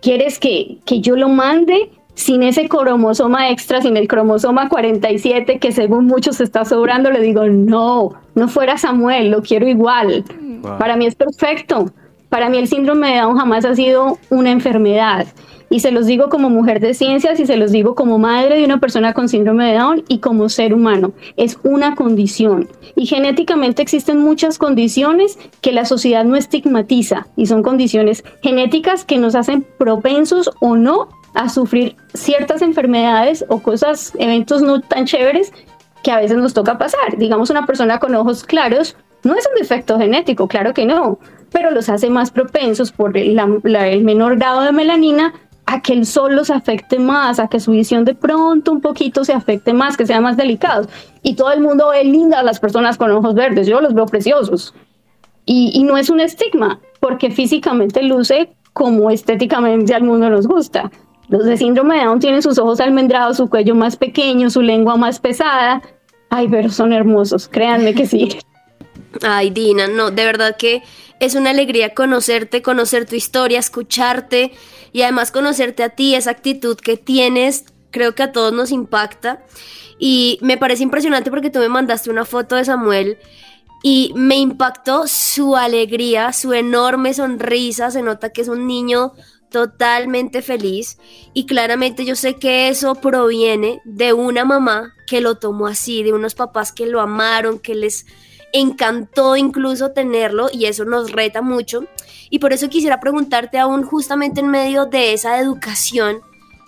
[0.00, 5.72] ¿Quieres que, que yo lo mande sin ese cromosoma extra, sin el cromosoma 47 que
[5.72, 7.10] según muchos está sobrando?
[7.10, 10.24] Le digo, no, no fuera Samuel, lo quiero igual.
[10.78, 11.90] Para mí es perfecto.
[12.28, 15.26] Para mí el síndrome de Down jamás ha sido una enfermedad.
[15.68, 18.64] Y se los digo como mujer de ciencias y se los digo como madre de
[18.64, 21.12] una persona con síndrome de Down y como ser humano.
[21.38, 22.68] Es una condición.
[22.94, 29.16] Y genéticamente existen muchas condiciones que la sociedad no estigmatiza y son condiciones genéticas que
[29.16, 35.52] nos hacen propensos o no a sufrir ciertas enfermedades o cosas, eventos no tan chéveres
[36.02, 37.16] que a veces nos toca pasar.
[37.16, 41.18] Digamos, una persona con ojos claros no es un defecto genético, claro que no,
[41.52, 45.32] pero los hace más propensos por el menor grado de melanina
[45.66, 49.24] a que el sol los afecte más, a que su visión de pronto un poquito
[49.24, 50.88] se afecte más, que sean más delicados.
[51.22, 54.06] Y todo el mundo ve lindas a las personas con ojos verdes, yo los veo
[54.06, 54.74] preciosos.
[55.44, 60.90] Y, no es un estigma, porque físicamente luce como estéticamente al mundo nos gusta.
[61.32, 64.96] Los de síndrome de Down tienen sus ojos almendrados, su cuello más pequeño, su lengua
[64.96, 65.80] más pesada.
[66.28, 68.36] Ay, pero son hermosos, créanme que sí.
[69.22, 70.82] Ay, Dina, no, de verdad que
[71.20, 74.52] es una alegría conocerte, conocer tu historia, escucharte
[74.92, 79.42] y además conocerte a ti, esa actitud que tienes, creo que a todos nos impacta.
[79.98, 83.16] Y me parece impresionante porque tú me mandaste una foto de Samuel
[83.82, 89.14] y me impactó su alegría, su enorme sonrisa, se nota que es un niño
[89.52, 90.98] totalmente feliz
[91.32, 96.12] y claramente yo sé que eso proviene de una mamá que lo tomó así, de
[96.12, 98.06] unos papás que lo amaron, que les
[98.52, 101.84] encantó incluso tenerlo y eso nos reta mucho.
[102.30, 106.20] Y por eso quisiera preguntarte aún justamente en medio de esa educación,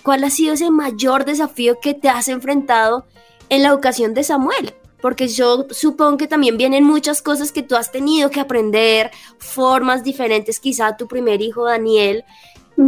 [0.03, 3.07] ¿cuál ha sido ese mayor desafío que te has enfrentado
[3.49, 4.75] en la educación de Samuel?
[5.01, 10.03] Porque yo supongo que también vienen muchas cosas que tú has tenido que aprender, formas
[10.03, 12.25] diferentes, quizá tu primer hijo Daniel.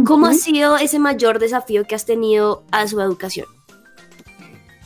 [0.05, 3.47] ¿Cómo ha sido ese mayor desafío que has tenido a su educación?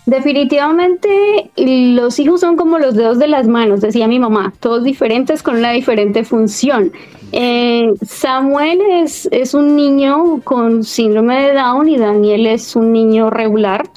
[0.05, 5.43] Definitivamente los hijos son como los dedos de las manos, decía mi mamá, todos diferentes
[5.43, 6.91] con una diferente función.
[7.31, 13.29] Eh, Samuel es, es un niño con síndrome de Down y Daniel es un niño
[13.29, 13.89] regular.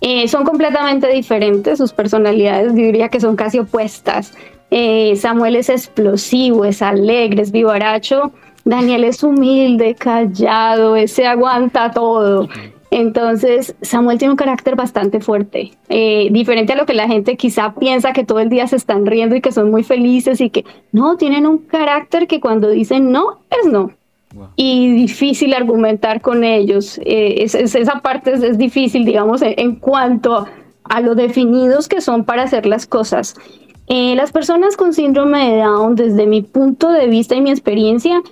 [0.00, 4.34] Eh, son completamente diferentes, sus personalidades diría que son casi opuestas.
[4.70, 8.32] Eh, Samuel es explosivo, es alegre, es vivaracho.
[8.64, 12.48] Daniel es humilde, callado, se aguanta todo.
[12.90, 17.74] Entonces, Samuel tiene un carácter bastante fuerte, eh, diferente a lo que la gente quizá
[17.74, 20.64] piensa que todo el día se están riendo y que son muy felices y que
[20.92, 23.90] no, tienen un carácter que cuando dicen no, es no.
[24.54, 27.00] Y difícil argumentar con ellos.
[27.04, 30.46] Eh, esa parte es, difícil, digamos, en, cuanto
[30.84, 33.34] a lo definidos que son para hacer las cosas.
[33.88, 38.22] Eh, las personas con síndrome de Down, desde mi punto de vista y mi experiencia,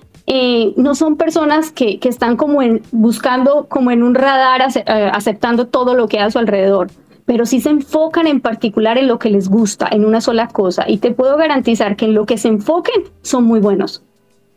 [0.76, 5.94] no son personas que, están como en, buscando como en un radar eh, aceptando todo
[5.94, 6.90] lo que hay a su alrededor,
[7.26, 10.84] pero sí se enfocan en particular en lo que les gusta, en una sola cosa.
[10.88, 14.02] Y te puedo garantizar que en lo que se enfoquen son muy buenos.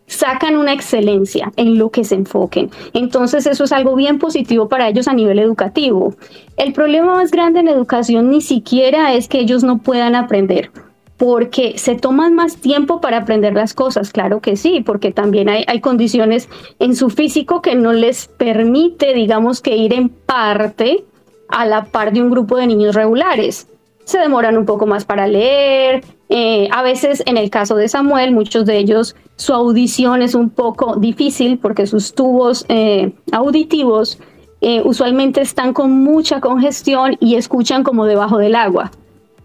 [0.08, 2.69] Sacan una excelencia en lo que se enfoquen.
[2.93, 6.13] Entonces eso es algo bien positivo para ellos a nivel educativo.
[6.58, 10.69] El problema más grande en educación ni siquiera es que ellos no puedan aprender
[11.17, 15.80] porque se toman más tiempo para aprender las cosas, claro que sí, porque también hay,
[15.80, 16.49] condiciones
[16.80, 21.06] en su físico que no les permite, digamos, que ir en parte
[21.47, 23.67] a la par de un grupo de niños regulares.
[24.04, 28.32] Se demoran un poco más para leer, eh, a veces en el caso de Samuel,
[28.32, 34.19] muchos de ellos, su audición es un poco difícil porque sus tubos eh, auditivos
[34.62, 38.91] eh, usualmente están con mucha congestión y escuchan como debajo del agua.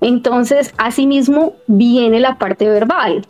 [0.01, 3.27] Entonces, asimismo, viene la parte verbal,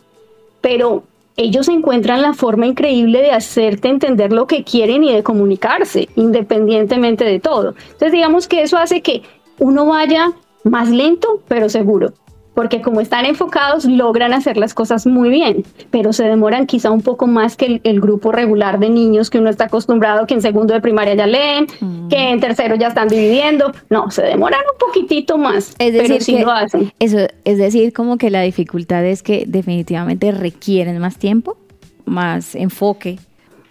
[0.61, 1.03] pero
[1.37, 7.23] ellos encuentran la forma increíble de hacerte entender lo que quieren y de comunicarse, independientemente
[7.23, 7.75] de todo.
[7.83, 9.23] Entonces, digamos que eso hace que
[9.59, 10.31] uno vaya
[10.63, 12.13] más lento, pero seguro
[12.53, 17.01] porque como están enfocados logran hacer las cosas muy bien, pero se demoran quizá un
[17.01, 20.73] poco más que el, grupo regular de niños que uno está acostumbrado que en segundo
[20.73, 22.07] de primaria ya leen, mm.
[22.09, 23.71] que en tercero ya están dividiendo.
[23.89, 26.91] No, se demoran un poquitito más, es decir, pero sí lo hacen.
[26.99, 31.57] Eso, es decir, como que la dificultad es que definitivamente requieren más tiempo,
[32.05, 33.19] más enfoque.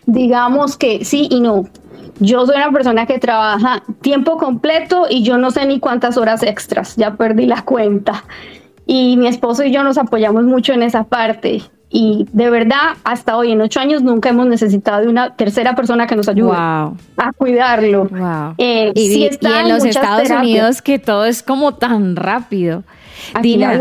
[0.06, 1.64] Digamos que sí y no.
[2.18, 6.42] Yo soy una persona que trabaja tiempo completo y yo no sé ni cuántas horas
[6.42, 8.24] extras, ya perdí la cuenta.
[8.90, 11.62] Y mi esposo y yo nos apoyamos mucho en esa parte.
[11.90, 16.08] Y de verdad, hasta hoy, en ocho años, nunca hemos necesitado de una tercera persona
[16.08, 16.92] que nos ayude a
[17.36, 18.06] cuidarlo.
[18.06, 18.54] Wow.
[18.58, 22.82] Eh, y, en los Estados Unidos, que todo es como tan rápido.
[23.42, 23.80] Dina,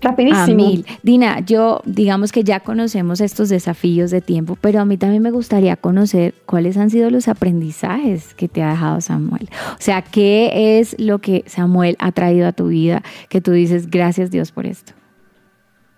[0.00, 0.84] rapidísimo.
[1.02, 5.30] Dina, yo digamos que ya conocemos estos desafíos de tiempo, pero a mí también me
[5.30, 9.48] gustaría conocer cuáles han sido los aprendizajes que te ha dejado Samuel.
[9.72, 13.90] O sea, ¿qué es lo que Samuel ha traído a tu vida que tú dices,
[13.90, 14.92] gracias Dios por esto?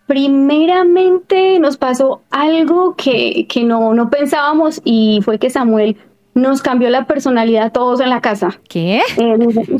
[0.07, 5.97] Primeramente nos pasó algo que, que no, no pensábamos y fue que Samuel
[6.37, 8.61] nos cambió la personalidad a todos en la casa.
[8.68, 9.01] ¿Qué?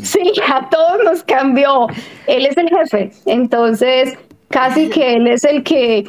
[0.01, 1.87] sí, a todos nos cambió.
[2.25, 4.17] Él es el jefe, entonces
[4.49, 6.05] casi que él es el que,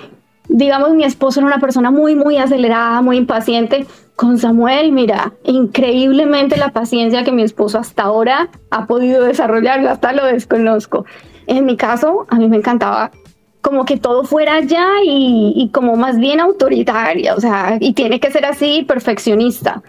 [0.49, 3.87] digamos, mi esposo era una persona muy, muy acelerada, muy impaciente.
[4.17, 9.91] Con Samuel, mira, increíblemente la paciencia que mi esposo hasta ahora ha podido desarrollar, yo
[9.91, 11.05] hasta lo desconozco.
[11.47, 13.11] En mi caso, a mí me encantaba
[13.61, 18.19] como que todo fuera ya y, y como más bien autoritaria, o sea, y tiene
[18.19, 19.83] que ser así, perfeccionista.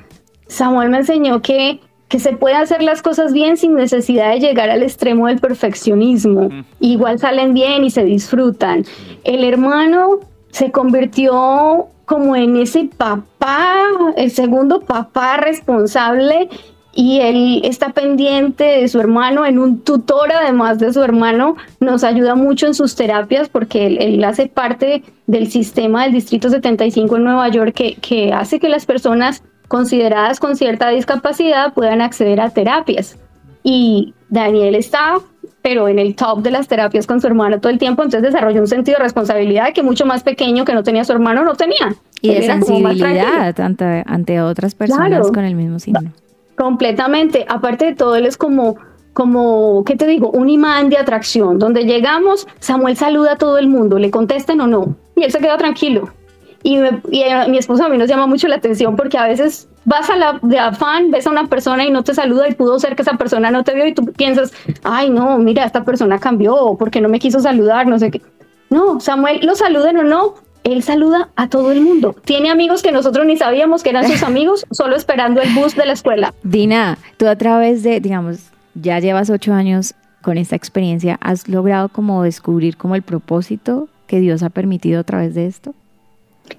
[0.50, 4.70] Samuel me enseñó que, que se puede hacer las cosas bien sin necesidad de llegar
[4.70, 6.50] al extremo del perfeccionismo.
[6.80, 8.84] Igual salen bien y se disfrutan.
[9.24, 10.20] El hermano
[10.52, 13.76] se convirtió como en ese papá,
[14.18, 16.50] el segundo papá responsable
[16.92, 22.04] y él está pendiente de su hermano, en un tutor además de su hermano, nos
[22.04, 27.24] ayuda mucho en sus terapias porque él, hace parte del sistema del Distrito 75 en
[27.24, 32.50] Nueva York que, que hace que las personas consideradas con cierta discapacidad puedan acceder a
[32.50, 33.18] terapias.
[33.64, 35.20] Y Daniel está,
[35.62, 38.62] pero en el top de las terapias con su hermano todo el tiempo, entonces desarrolló
[38.62, 41.96] un sentido de responsabilidad que mucho más pequeño que no tenía su hermano no tenía.
[42.22, 46.12] Y de sensibilidad ante, ante, otras personas con el mismo signo.
[46.58, 47.46] Completamente.
[47.48, 48.76] Aparte de todo, él es como,
[49.14, 50.32] como, ¿qué te digo?
[50.32, 51.60] Un imán de atracción.
[51.60, 54.96] Donde llegamos, Samuel saluda a todo el mundo, le contesten o no.
[55.16, 56.10] Y él se queda tranquilo.
[56.64, 60.16] Y, mi esposa a mí nos llama mucho la atención porque a veces vas a
[60.16, 63.02] la de afán, ves a una persona y no te saluda y pudo ser que
[63.02, 64.52] esa persona no te vio y tú piensas,
[64.84, 68.22] ay no, mira, esta persona cambió porque no me quiso saludar, no sé qué.
[68.70, 72.16] No, Samuel, lo saluden o no, él saluda a todo el mundo.
[72.26, 75.86] Tiene amigos que nosotros ni sabíamos que eran sus amigos, solo esperando el bus de
[75.86, 76.34] la escuela.
[76.44, 81.90] Dina, tú a través de, digamos, ya llevas ocho años con esta experiencia, ¿has logrado
[81.90, 85.74] como descubrir como el propósito que Dios ha permitido a través de esto?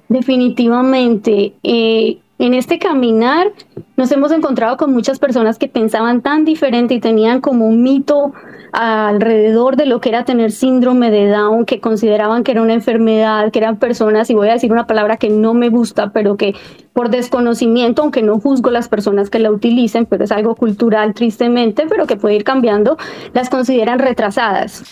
[0.09, 1.55] Definitivamente.
[1.63, 3.53] Eh, en este caminar
[3.97, 8.33] nos hemos encontrado con muchas personas que pensaban tan diferente y tenían como un mito
[8.73, 13.51] alrededor de lo que era tener síndrome de Down, que consideraban que era una enfermedad,
[13.51, 16.55] que eran personas, y voy a decir una palabra que no me gusta, pero que
[16.93, 21.87] por desconocimiento, aunque no juzgo las personas que la utilicen, pero es algo cultural tristemente,
[21.89, 22.97] pero que puede ir cambiando,
[23.35, 24.85] las consideran retrasadas.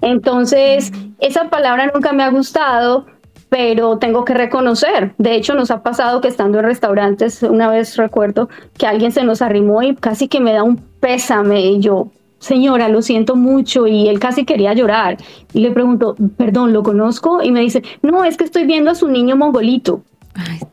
[0.00, 3.06] Entonces, esa palabra nunca me ha gustado
[3.48, 7.96] pero tengo que reconocer, de hecho nos ha pasado que estando en restaurantes, una vez
[7.96, 12.08] recuerdo que alguien se nos arrimó y casi que me da un pésame y yo,
[12.38, 15.16] señora, lo siento mucho y él casi quería llorar.
[15.52, 17.42] Y le pregunto, perdón, ¿lo conozco?
[17.42, 20.02] Y me dice, no, es que estoy viendo a su niño mongolito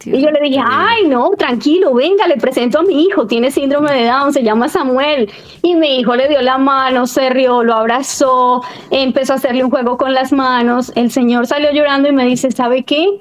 [0.06, 3.91] y yo le dije, ay, no, tranquilo, venga, le presento a mi hijo, tiene síndrome
[3.91, 5.32] de Down, se llama Samuel.
[5.62, 9.71] Y mi hijo le dio la mano, se rió, lo abrazó, empezó a hacerle un
[9.71, 10.91] juego con las manos.
[10.95, 13.17] El señor salió llorando y me dice, ¿sabe qué?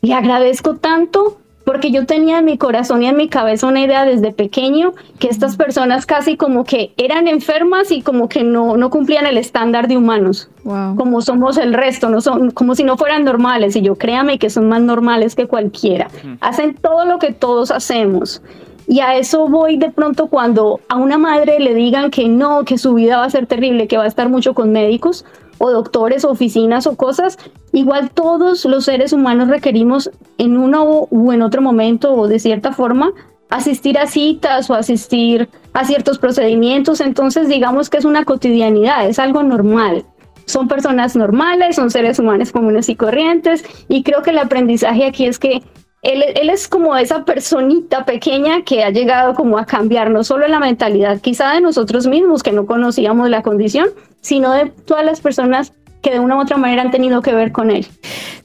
[0.00, 4.04] Le agradezco tanto porque yo tenía en mi corazón y en mi cabeza una idea
[4.04, 8.90] desde pequeño que estas personas casi como que eran enfermas y como que no, no
[8.90, 13.24] cumplían el estándar de humanos, como somos el resto, no son, como si no fueran
[13.24, 13.76] normales.
[13.76, 16.08] Y yo créame que son más normales que cualquiera.
[16.40, 18.42] Hacen todo lo que todos hacemos.
[18.88, 22.78] Y a eso voy de pronto cuando a una madre le digan que no, que
[22.78, 25.24] su vida va a ser terrible, que va a estar mucho con médicos
[25.64, 27.38] o doctores, oficinas o cosas,
[27.72, 32.72] igual todos los seres humanos requerimos en uno u en otro momento o de cierta
[32.72, 33.12] forma
[33.48, 39.20] asistir a citas o asistir a ciertos procedimientos, entonces digamos que es una cotidianidad, es
[39.20, 40.04] algo normal.
[40.46, 45.26] Son personas normales, son seres humanos comunes y corrientes y creo que el aprendizaje aquí
[45.26, 45.62] es que
[46.02, 50.48] él, él, es como esa personita pequeña que ha llegado como a cambiar no solo
[50.48, 53.90] la mentalidad quizá de nosotros mismos que no conocíamos la condición,
[54.22, 57.52] sino de todas las personas que de una u otra manera han tenido que ver
[57.52, 57.86] con él.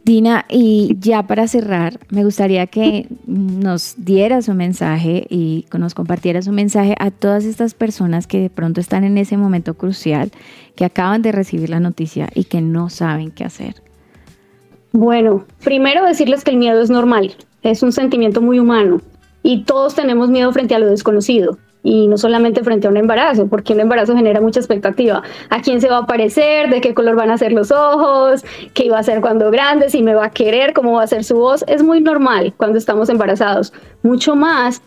[0.03, 6.47] Dina, y ya para cerrar, me gustaría que nos dieras un mensaje y nos compartieras
[6.47, 10.31] un mensaje a todas estas personas que de pronto están en ese momento crucial,
[10.75, 13.75] que acaban de recibir la noticia y que no saben qué hacer.
[14.93, 19.01] Bueno, primero decirles que el miedo es normal, es un sentimiento muy humano
[19.43, 21.57] y todos tenemos miedo frente a lo desconocido.
[21.87, 25.23] Y no solamente frente a un embarazo, porque un embarazo genera mucha expectativa.
[25.49, 26.69] ¿A quién se va a parecer?
[26.69, 28.43] ¿De qué color van a ser los ojos?
[28.73, 29.89] ¿Qué iba a ser cuando grande?
[29.89, 30.73] ¿Si me va a querer?
[30.73, 31.63] ¿Cómo va a ser su voz?
[31.65, 33.71] Es muy normal cuando estamos embarazados.
[34.03, 34.81] Mucho más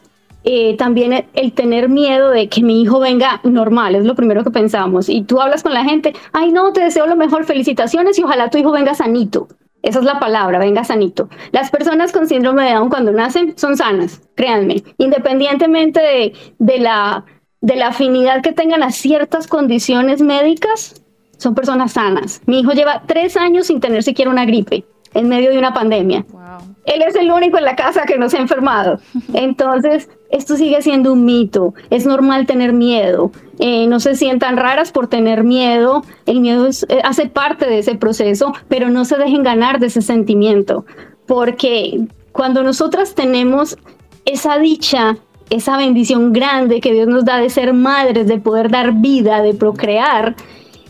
[0.44, 4.50] eh, también el, tener miedo de que mi hijo venga normal, es lo primero que
[4.50, 5.08] pensamos.
[5.08, 8.50] Y tú hablas con la gente, ay no, te deseo lo mejor, felicitaciones y ojalá
[8.50, 9.48] tu hijo venga sanito.
[9.82, 11.28] Esa es la palabra, venga sanito.
[11.52, 17.24] Las personas con síndrome de Down cuando nacen son sanas, créanme, independientemente de, de, la,
[17.60, 21.02] de la afinidad que tengan a ciertas condiciones médicas,
[21.38, 22.42] son personas sanas.
[22.46, 26.24] Mi hijo lleva tres años sin tener siquiera una gripe en medio de una pandemia.
[26.84, 29.00] Él es el único en la casa que no se ha enfermado.
[29.34, 31.74] Entonces, esto sigue siendo un mito.
[31.90, 33.32] Es normal tener miedo.
[33.62, 36.02] Eh, no se sientan raras por tener miedo.
[36.24, 40.00] El miedo eh, hace parte de ese proceso, pero no se dejen ganar de ese
[40.00, 40.86] sentimiento.
[41.26, 43.76] Porque cuando nosotras tenemos
[44.24, 45.18] esa dicha,
[45.50, 49.52] esa bendición grande que Dios nos da de ser madres, de poder dar vida, de
[49.52, 50.34] procrear,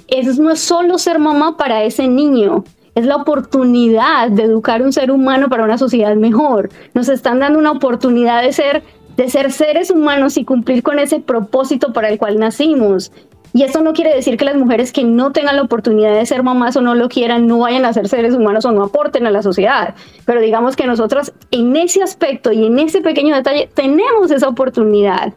[0.07, 2.65] eso no es solo ser mamá para ese niño,
[2.95, 6.71] es la oportunidad de educar un ser humano para una sociedad mejor.
[6.95, 8.83] Nos están dando una oportunidad de ser,
[9.17, 13.13] de ser seres humanos y cumplir con ese propósito para el cual nacimos.
[13.53, 16.43] Y esto no quiere decir que las mujeres que no tengan la oportunidad de ser
[16.43, 19.31] mamás o no lo quieran, no vayan a ser seres humanos o no aporten a
[19.31, 19.95] la sociedad.
[20.25, 25.35] Pero digamos que nosotros en ese aspecto y en ese pequeño detalle tenemos esa oportunidad.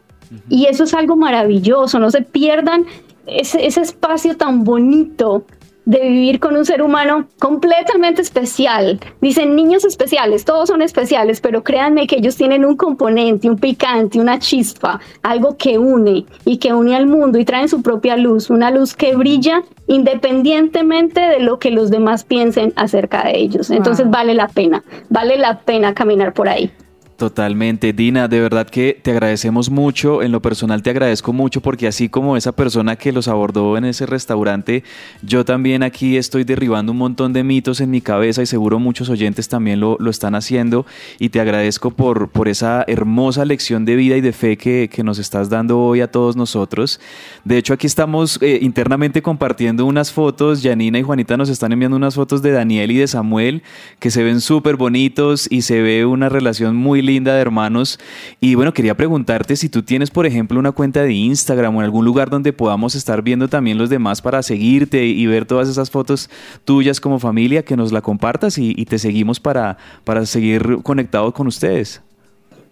[0.48, 2.86] Y eso es algo maravilloso, no se pierdan
[3.26, 5.44] ese, ese espacio tan bonito
[5.84, 9.00] de vivir con un ser humano completamente especial.
[9.20, 14.20] Dicen niños especiales, todos son especiales, pero créanme que ellos tienen un componente, un picante,
[14.20, 18.50] una chispa, algo que une y que une al mundo y traen su propia luz,
[18.50, 23.70] una luz que brilla independientemente de lo que los demás piensen acerca de ellos.
[23.70, 26.70] Entonces vale la pena, vale la pena caminar por ahí.
[27.16, 31.86] Totalmente, Dina, de verdad que te agradecemos mucho, en lo personal te agradezco mucho porque
[31.86, 34.82] así como esa persona que los abordó en ese restaurante,
[35.22, 39.10] yo también aquí estoy derribando un montón de mitos en mi cabeza y seguro muchos
[39.10, 40.86] oyentes también lo, lo están haciendo.
[41.20, 45.04] Y te agradezco por, por esa hermosa lección de vida y de fe que, que
[45.04, 46.98] nos estás dando hoy a todos nosotros.
[47.44, 51.96] De hecho, aquí estamos eh, internamente compartiendo unas fotos, Janina y Juanita nos están enviando
[51.96, 53.62] unas fotos de Daniel y de Samuel
[54.00, 57.98] que se ven súper bonitos y se ve una relación muy linda de hermanos.
[58.40, 61.84] Y bueno, quería preguntarte si tú tienes, por ejemplo, una cuenta de Instagram o en
[61.84, 65.90] algún lugar donde podamos estar viendo también los demás para seguirte y ver todas esas
[65.90, 66.30] fotos
[66.64, 71.32] tuyas como familia, que nos la compartas y, y te seguimos para, para seguir conectados
[71.34, 72.02] con ustedes.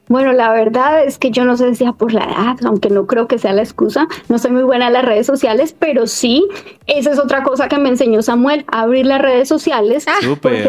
[0.08, 3.06] Bueno, la verdad es que yo no sé si sea por la edad, aunque no
[3.06, 4.08] creo que sea la excusa.
[4.28, 6.46] No soy muy buena en las redes sociales, pero sí,
[6.86, 10.04] esa es otra cosa que me enseñó Samuel, abrir las redes sociales.
[10.08, 10.18] Ah,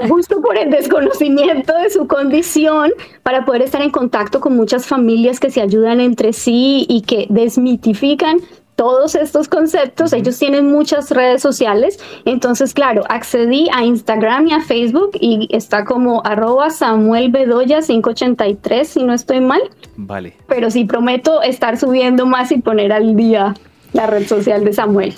[0.08, 2.92] justo por el desconocimiento de su condición,
[3.24, 7.28] para poder estar en contacto con muchas familias que se ayudan entre sí y que
[7.30, 8.38] desmitifican
[8.76, 14.62] todos estos conceptos, ellos tienen muchas redes sociales, entonces claro, accedí a Instagram y a
[14.62, 19.62] Facebook y está como arroba Samuel Bedoya 583 si no estoy mal.
[19.96, 20.36] Vale.
[20.48, 23.54] Pero sí prometo estar subiendo más y poner al día
[23.94, 25.14] la red social de Samuel.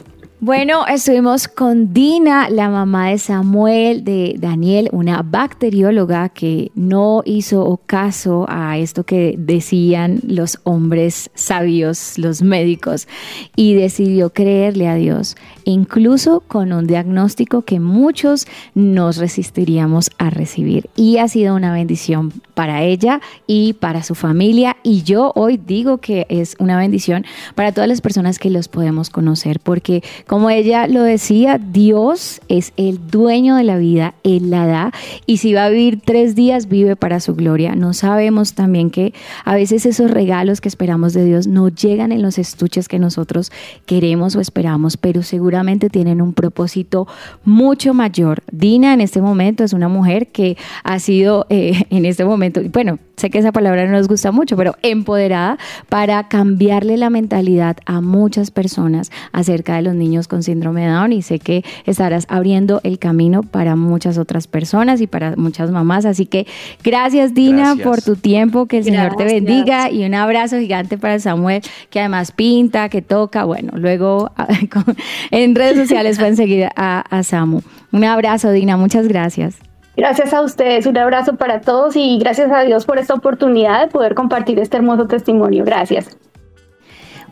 [0.45, 7.81] Bueno, estuvimos con Dina, la mamá de Samuel, de Daniel, una bacterióloga que no hizo
[7.87, 13.07] caso a esto que decían los hombres sabios, los médicos,
[13.55, 20.91] y decidió creerle a Dios, incluso con un diagnóstico que muchos nos resistiríamos a recibir.
[20.95, 24.77] Y ha sido una bendición para ella y para su familia.
[24.83, 27.25] Y yo hoy digo que es una bendición
[27.55, 32.73] para todas las personas que los podemos conocer, porque como ella lo decía, Dios es
[32.77, 34.91] el dueño de la vida, Él la da,
[35.25, 37.75] y si va a vivir tres días, vive para su gloria.
[37.75, 39.13] No sabemos también que
[39.43, 43.51] a veces esos regalos que esperamos de Dios no llegan en los estuches que nosotros
[43.85, 47.07] queremos o esperamos, pero seguramente tienen un propósito
[47.43, 48.43] mucho mayor.
[48.51, 52.99] Dina en este momento es una mujer que ha sido eh, en este momento, bueno,
[53.17, 55.57] sé que esa palabra no nos gusta mucho, pero empoderada
[55.89, 61.13] para cambiarle la mentalidad a muchas personas acerca de los niños con síndrome de Down
[61.13, 66.05] y sé que estarás abriendo el camino para muchas otras personas y para muchas mamás.
[66.05, 66.47] Así que
[66.83, 67.87] gracias Dina Gracias.
[67.87, 71.99] por tu tiempo, que el Señor te bendiga y un abrazo gigante para Samuel, que
[71.99, 73.43] además pinta, que toca.
[73.43, 74.31] Bueno, luego
[74.71, 74.95] con-
[75.31, 77.61] en redes sociales pueden seguir a, a Samu.
[77.91, 79.57] Un abrazo Dina, muchas gracias.
[79.97, 83.87] Gracias a ustedes, un abrazo para todos y gracias a Dios por esta oportunidad de
[83.87, 85.63] poder compartir este hermoso testimonio.
[85.63, 86.17] Gracias.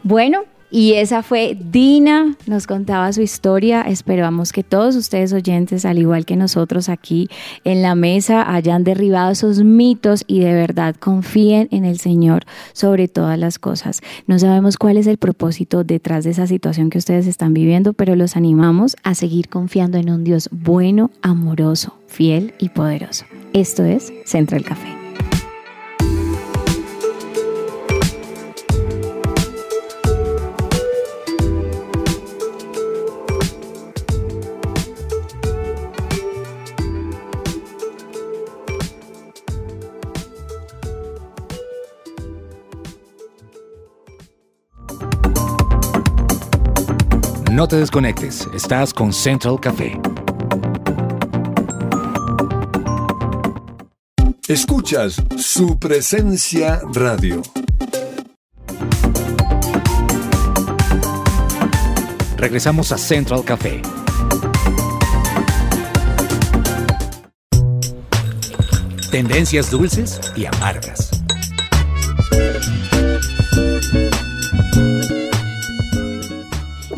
[0.03, 0.43] Bueno,
[0.75, 3.83] Y esa fue Dina, nos contaba su historia.
[3.83, 7.29] Esperamos que todos ustedes oyentes, al igual que nosotros aquí
[7.63, 13.07] en la mesa, hayan derribado esos mitos y de verdad confíen en el Señor sobre
[13.07, 14.01] todas las cosas.
[14.25, 18.15] No sabemos cuál es el propósito detrás de esa situación que ustedes están viviendo, pero
[18.15, 23.25] los animamos a seguir confiando en un Dios bueno, amoroso, fiel y poderoso.
[23.53, 25.02] Esto es Central Café.
[47.53, 50.01] No te desconectes, estás con Central Café.
[54.47, 57.43] Escuchas su presencia radio.
[62.37, 63.83] Regresamos a Central Café.
[69.11, 71.22] Tendencias dulces y amargas.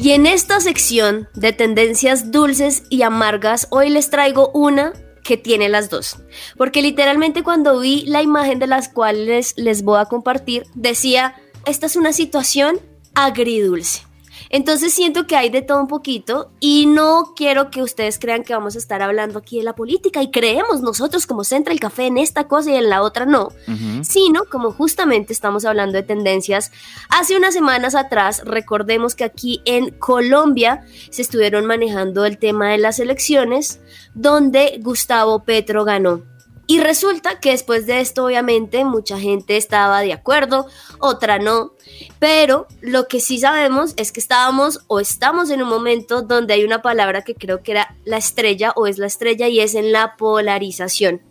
[0.05, 4.93] Y en esta sección de tendencias dulces y amargas, hoy les traigo una
[5.23, 6.17] que tiene las dos.
[6.57, 11.33] Porque literalmente cuando vi la imagen de las cuales les voy a compartir, decía,
[11.65, 12.79] esta es una situación
[13.15, 14.03] agridulce.
[14.55, 18.53] Entonces siento que hay de todo un poquito y no quiero que ustedes crean que
[18.53, 22.05] vamos a estar hablando aquí de la política y creemos nosotros como Centra el Café
[22.05, 23.49] en esta cosa y en la otra no,
[24.01, 26.71] sino como justamente estamos hablando de tendencias.
[27.09, 32.77] Hace unas semanas atrás recordemos que aquí en Colombia se estuvieron manejando el tema de
[32.77, 33.81] las elecciones
[34.13, 36.23] donde Gustavo Petro ganó.
[36.67, 40.67] Y resulta que después de esto, obviamente, mucha gente estaba de acuerdo,
[40.99, 41.73] otra no.
[42.19, 46.63] Pero lo que sí sabemos es que estábamos o estamos en un momento donde hay
[46.63, 49.91] una palabra que creo que era la estrella o es la estrella y es en
[49.91, 51.21] la polarización,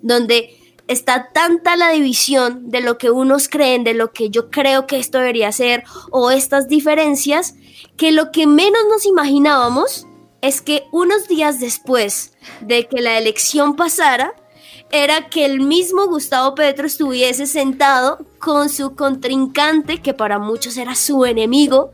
[0.00, 4.86] donde está tanta la división de lo que unos creen, de lo que yo creo
[4.86, 7.54] que esto debería ser o estas diferencias,
[7.96, 10.06] que lo que menos nos imaginábamos
[10.40, 14.34] es que unos días después de que la elección pasara,
[14.94, 20.94] era que el mismo Gustavo Petro estuviese sentado con su contrincante, que para muchos era
[20.94, 21.90] su enemigo,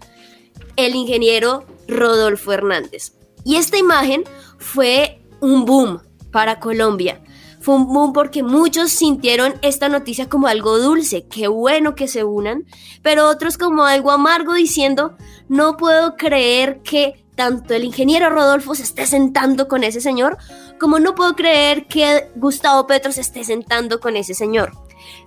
[0.76, 3.14] el ingeniero Rodolfo Hernández.
[3.42, 4.24] Y esta imagen
[4.58, 7.22] fue un boom para Colombia.
[7.60, 12.24] Fue un boom porque muchos sintieron esta noticia como algo dulce, qué bueno que se
[12.24, 12.66] unan,
[13.02, 15.16] pero otros como algo amargo diciendo,
[15.48, 20.36] no puedo creer que tanto el ingeniero Rodolfo se esté sentando con ese señor,
[20.80, 24.72] como no puedo creer que Gustavo Petro se esté sentando con ese señor.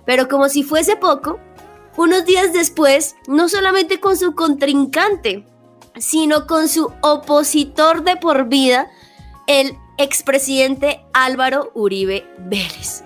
[0.04, 1.38] Pero como si fuese poco,
[1.96, 5.46] unos días después, no solamente con su contrincante,
[5.96, 8.90] sino con su opositor de por vida,
[9.46, 13.04] el expresidente Álvaro Uribe Vélez.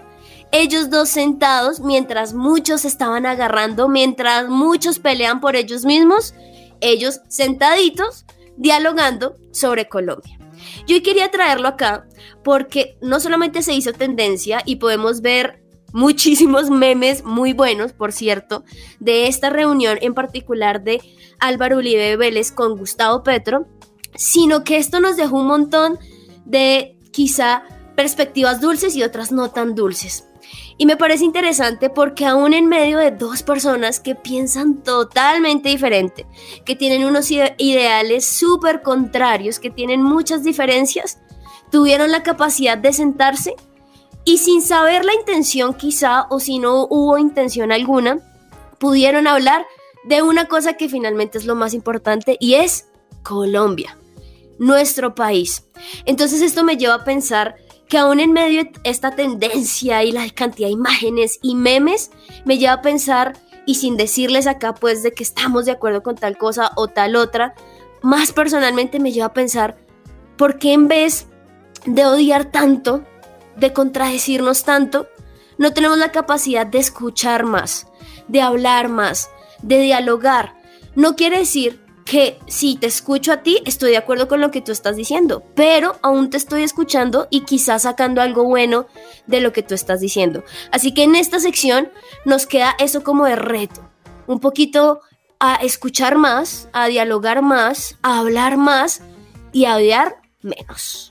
[0.50, 6.34] Ellos dos sentados mientras muchos estaban agarrando, mientras muchos pelean por ellos mismos,
[6.80, 8.24] ellos sentaditos
[8.56, 10.37] dialogando sobre Colombia.
[10.86, 12.06] Yo hoy quería traerlo acá
[12.44, 15.62] porque no solamente se hizo tendencia y podemos ver
[15.92, 18.64] muchísimos memes muy buenos, por cierto,
[19.00, 21.00] de esta reunión en particular de
[21.38, 23.66] Álvaro Uribe Vélez con Gustavo Petro,
[24.14, 25.98] sino que esto nos dejó un montón
[26.44, 27.62] de quizá
[27.96, 30.27] perspectivas dulces y otras no tan dulces.
[30.78, 36.24] Y me parece interesante porque aún en medio de dos personas que piensan totalmente diferente,
[36.64, 41.18] que tienen unos ideales súper contrarios, que tienen muchas diferencias,
[41.72, 43.56] tuvieron la capacidad de sentarse
[44.24, 48.20] y sin saber la intención quizá o si no hubo intención alguna,
[48.78, 49.66] pudieron hablar
[50.04, 52.86] de una cosa que finalmente es lo más importante y es
[53.24, 53.98] Colombia,
[54.58, 55.64] nuestro país.
[56.04, 57.56] Entonces esto me lleva a pensar
[57.88, 62.10] que aún en medio de esta tendencia y la cantidad de imágenes y memes,
[62.44, 63.34] me lleva a pensar,
[63.64, 67.16] y sin decirles acá pues de que estamos de acuerdo con tal cosa o tal
[67.16, 67.54] otra,
[68.02, 69.76] más personalmente me lleva a pensar,
[70.36, 71.26] ¿por qué en vez
[71.84, 73.04] de odiar tanto,
[73.56, 75.08] de contradecirnos tanto,
[75.58, 77.86] no tenemos la capacidad de escuchar más,
[78.28, 79.30] de hablar más,
[79.62, 80.54] de dialogar?
[80.94, 84.62] No quiere decir que si te escucho a ti, estoy de acuerdo con lo que
[84.62, 88.86] tú estás diciendo, pero aún te estoy escuchando y quizás sacando algo bueno
[89.26, 90.42] de lo que tú estás diciendo.
[90.72, 91.90] Así que en esta sección
[92.24, 93.86] nos queda eso como de reto,
[94.26, 95.02] un poquito
[95.38, 99.02] a escuchar más, a dialogar más, a hablar más
[99.52, 101.10] y a odiar menos.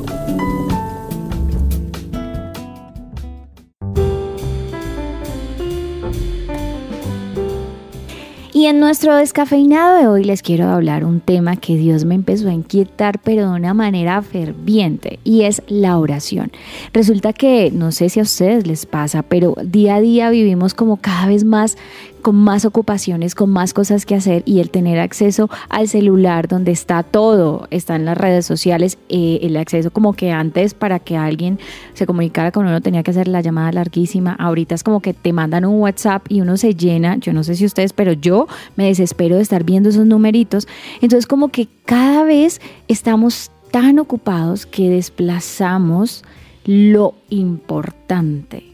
[8.61, 12.47] Y en nuestro descafeinado de hoy les quiero hablar un tema que Dios me empezó
[12.47, 16.51] a inquietar, pero de una manera ferviente, y es la oración.
[16.93, 20.97] Resulta que, no sé si a ustedes les pasa, pero día a día vivimos como
[20.97, 21.75] cada vez más
[22.21, 26.71] con más ocupaciones, con más cosas que hacer y el tener acceso al celular donde
[26.71, 31.59] está todo, están las redes sociales, eh, el acceso como que antes para que alguien
[31.93, 35.33] se comunicara con uno tenía que hacer la llamada larguísima, ahorita es como que te
[35.33, 38.85] mandan un WhatsApp y uno se llena, yo no sé si ustedes, pero yo me
[38.85, 40.67] desespero de estar viendo esos numeritos,
[41.01, 46.23] entonces como que cada vez estamos tan ocupados que desplazamos
[46.65, 48.70] lo importante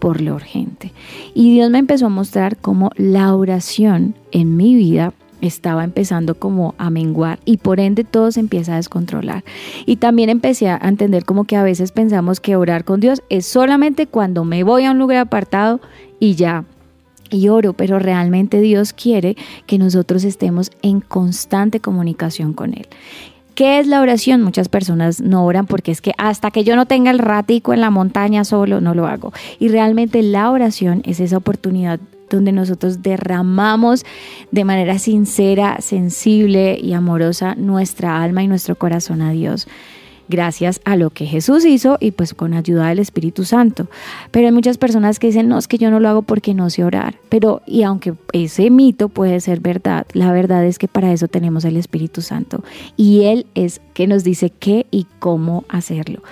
[0.00, 0.92] por lo urgente.
[1.34, 6.74] Y Dios me empezó a mostrar cómo la oración en mi vida estaba empezando como
[6.78, 9.44] a menguar y por ende todo se empieza a descontrolar.
[9.86, 13.46] Y también empecé a entender como que a veces pensamos que orar con Dios es
[13.46, 15.80] solamente cuando me voy a un lugar apartado
[16.18, 16.64] y ya
[17.30, 19.36] y oro, pero realmente Dios quiere
[19.66, 22.88] que nosotros estemos en constante comunicación con Él.
[23.60, 24.40] ¿Qué es la oración?
[24.40, 27.82] Muchas personas no oran porque es que hasta que yo no tenga el ratico en
[27.82, 29.34] la montaña solo, no lo hago.
[29.58, 32.00] Y realmente la oración es esa oportunidad
[32.30, 34.06] donde nosotros derramamos
[34.50, 39.68] de manera sincera, sensible y amorosa nuestra alma y nuestro corazón a Dios
[40.30, 43.88] gracias a lo que Jesús hizo y pues con ayuda del Espíritu Santo.
[44.30, 46.70] Pero hay muchas personas que dicen, no, es que yo no lo hago porque no
[46.70, 47.16] sé orar.
[47.28, 51.64] Pero, y aunque ese mito puede ser verdad, la verdad es que para eso tenemos
[51.64, 52.64] el Espíritu Santo.
[52.96, 56.22] Y Él es que nos dice qué y cómo hacerlo.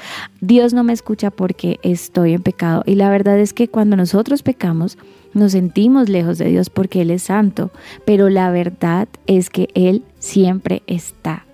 [0.41, 2.85] Dios no me escucha porque estoy en pecado.
[2.87, 4.97] Y la verdad es que cuando nosotros pecamos,
[5.35, 7.71] nos sentimos lejos de Dios porque Él es santo.
[8.07, 11.48] Pero la verdad es que Él siempre está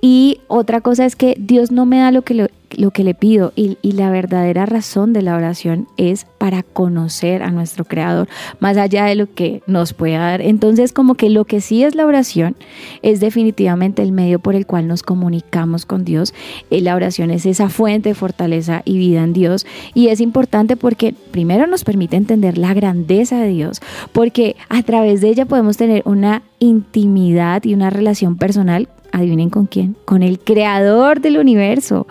[0.00, 3.54] y otra cosa es que Dios no me da lo que, lo, que le pido
[3.56, 8.28] y, y, la verdadera razón de la oración es para conocer a nuestro Creador,
[8.60, 10.42] más allá de lo que nos pueda dar.
[10.42, 12.54] Entonces, como que lo que sí es la oración
[13.00, 16.34] es definitivamente el medio por el cual nos comunicamos con Dios.
[16.70, 19.64] Eh, la oración es esa fuente de fortaleza y vida en Dios
[19.94, 23.80] y es importante porque primero nos permite entender la grandeza de Dios,
[24.12, 29.66] porque a través de ella podemos tener una intimidad y una relación personal adivinen con
[29.66, 32.06] quién, con el creador del universo,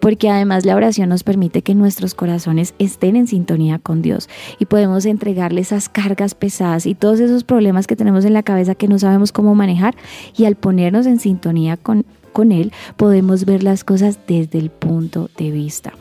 [0.00, 4.28] porque además la oración nos permite que nuestros corazones estén en sintonía con Dios
[4.58, 8.74] y podemos entregarle esas cargas pesadas y todos esos problemas que tenemos en la cabeza
[8.74, 9.94] que no sabemos cómo manejar
[10.36, 15.30] y al ponernos en sintonía con, con Él podemos ver las cosas desde el punto
[15.38, 15.92] de vista.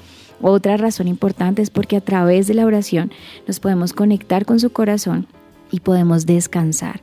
[0.41, 3.12] Otra razón importante es porque a través de la oración
[3.47, 5.28] nos podemos conectar con su corazón
[5.72, 7.01] y podemos descansar.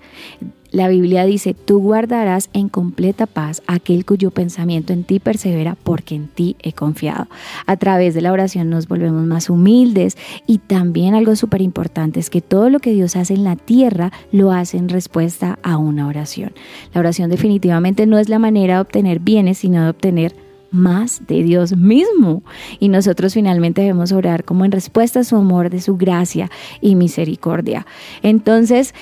[0.75, 6.17] La Biblia dice, tú guardarás en completa paz aquel cuyo pensamiento en ti persevera porque
[6.17, 7.29] en ti he confiado.
[7.67, 10.19] A través de la oración nos volvemos más humildes
[10.49, 14.11] y también algo súper importante es que todo lo que Dios hace en la tierra
[14.33, 16.51] lo hace en respuesta a una oración.
[16.93, 20.35] La oración definitivamente no es la manera de obtener bienes, sino de obtener
[20.73, 22.43] más de Dios mismo.
[22.81, 26.51] Y nosotros finalmente debemos orar como en respuesta a su amor, de su gracia
[26.81, 27.87] y misericordia.
[28.23, 28.93] Entonces,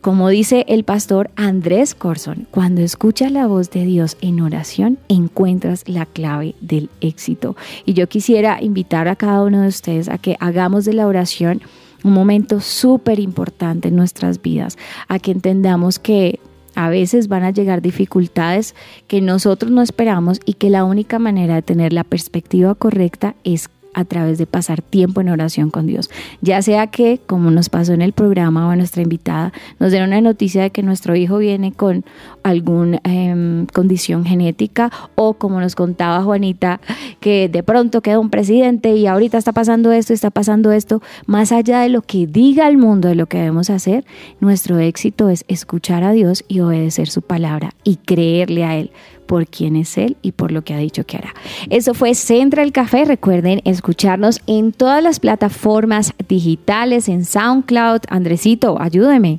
[0.00, 5.86] como dice el pastor Andrés Corson, cuando escuchas la voz de Dios en oración, encuentras
[5.86, 7.54] la clave del éxito.
[7.84, 11.60] Y yo quisiera invitar a cada uno de ustedes a que hagamos de la oración
[12.02, 14.78] un momento súper importante en nuestras vidas,
[15.08, 16.40] a que entendamos que
[16.74, 18.74] a veces van a llegar dificultades
[19.06, 23.68] que nosotros no esperamos y que la única manera de tener la perspectiva correcta es
[23.94, 26.10] a través de pasar tiempo en oración con Dios.
[26.40, 30.04] Ya sea que, como nos pasó en el programa o a nuestra invitada, nos den
[30.04, 32.04] una noticia de que nuestro hijo viene con
[32.42, 36.80] alguna em, condición genética o como nos contaba Juanita,
[37.20, 41.52] que de pronto queda un presidente y ahorita está pasando esto, está pasando esto, más
[41.52, 44.04] allá de lo que diga el mundo de lo que debemos hacer,
[44.40, 48.90] nuestro éxito es escuchar a Dios y obedecer su palabra y creerle a Él
[49.30, 51.32] por quién es Él y por lo que ha dicho que hará.
[51.68, 53.04] Eso fue Central Café.
[53.04, 58.00] Recuerden escucharnos en todas las plataformas digitales, en SoundCloud.
[58.08, 59.38] Andresito, ayúdeme.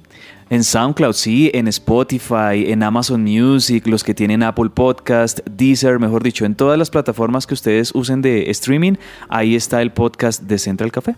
[0.51, 6.23] En SoundCloud, sí, en Spotify, en Amazon Music, los que tienen Apple Podcast, Deezer, mejor
[6.23, 8.95] dicho, en todas las plataformas que ustedes usen de streaming,
[9.29, 11.15] ahí está el podcast de Central Café.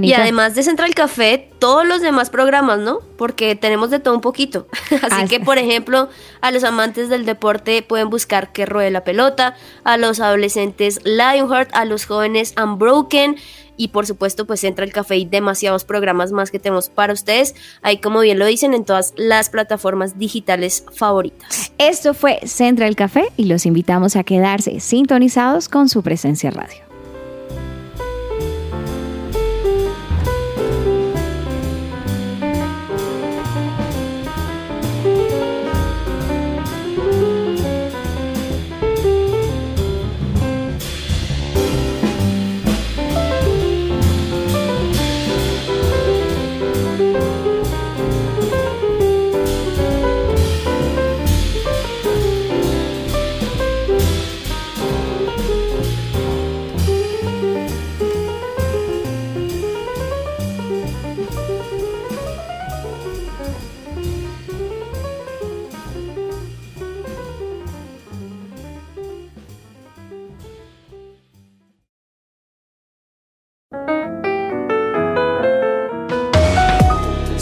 [0.00, 3.00] Y además de Central Café, todos los demás programas, ¿no?
[3.18, 4.66] Porque tenemos de todo un poquito.
[5.10, 6.08] Así que, por ejemplo,
[6.40, 11.68] a los amantes del deporte pueden buscar que ruede la pelota, a los adolescentes Lionheart,
[11.74, 13.36] a los jóvenes Unbroken
[13.80, 17.54] y por supuesto pues entra el café y demasiados programas más que tenemos para ustedes,
[17.80, 21.72] ahí como bien lo dicen en todas las plataformas digitales favoritas.
[21.78, 26.89] Esto fue Central Café y los invitamos a quedarse sintonizados con su presencia radio.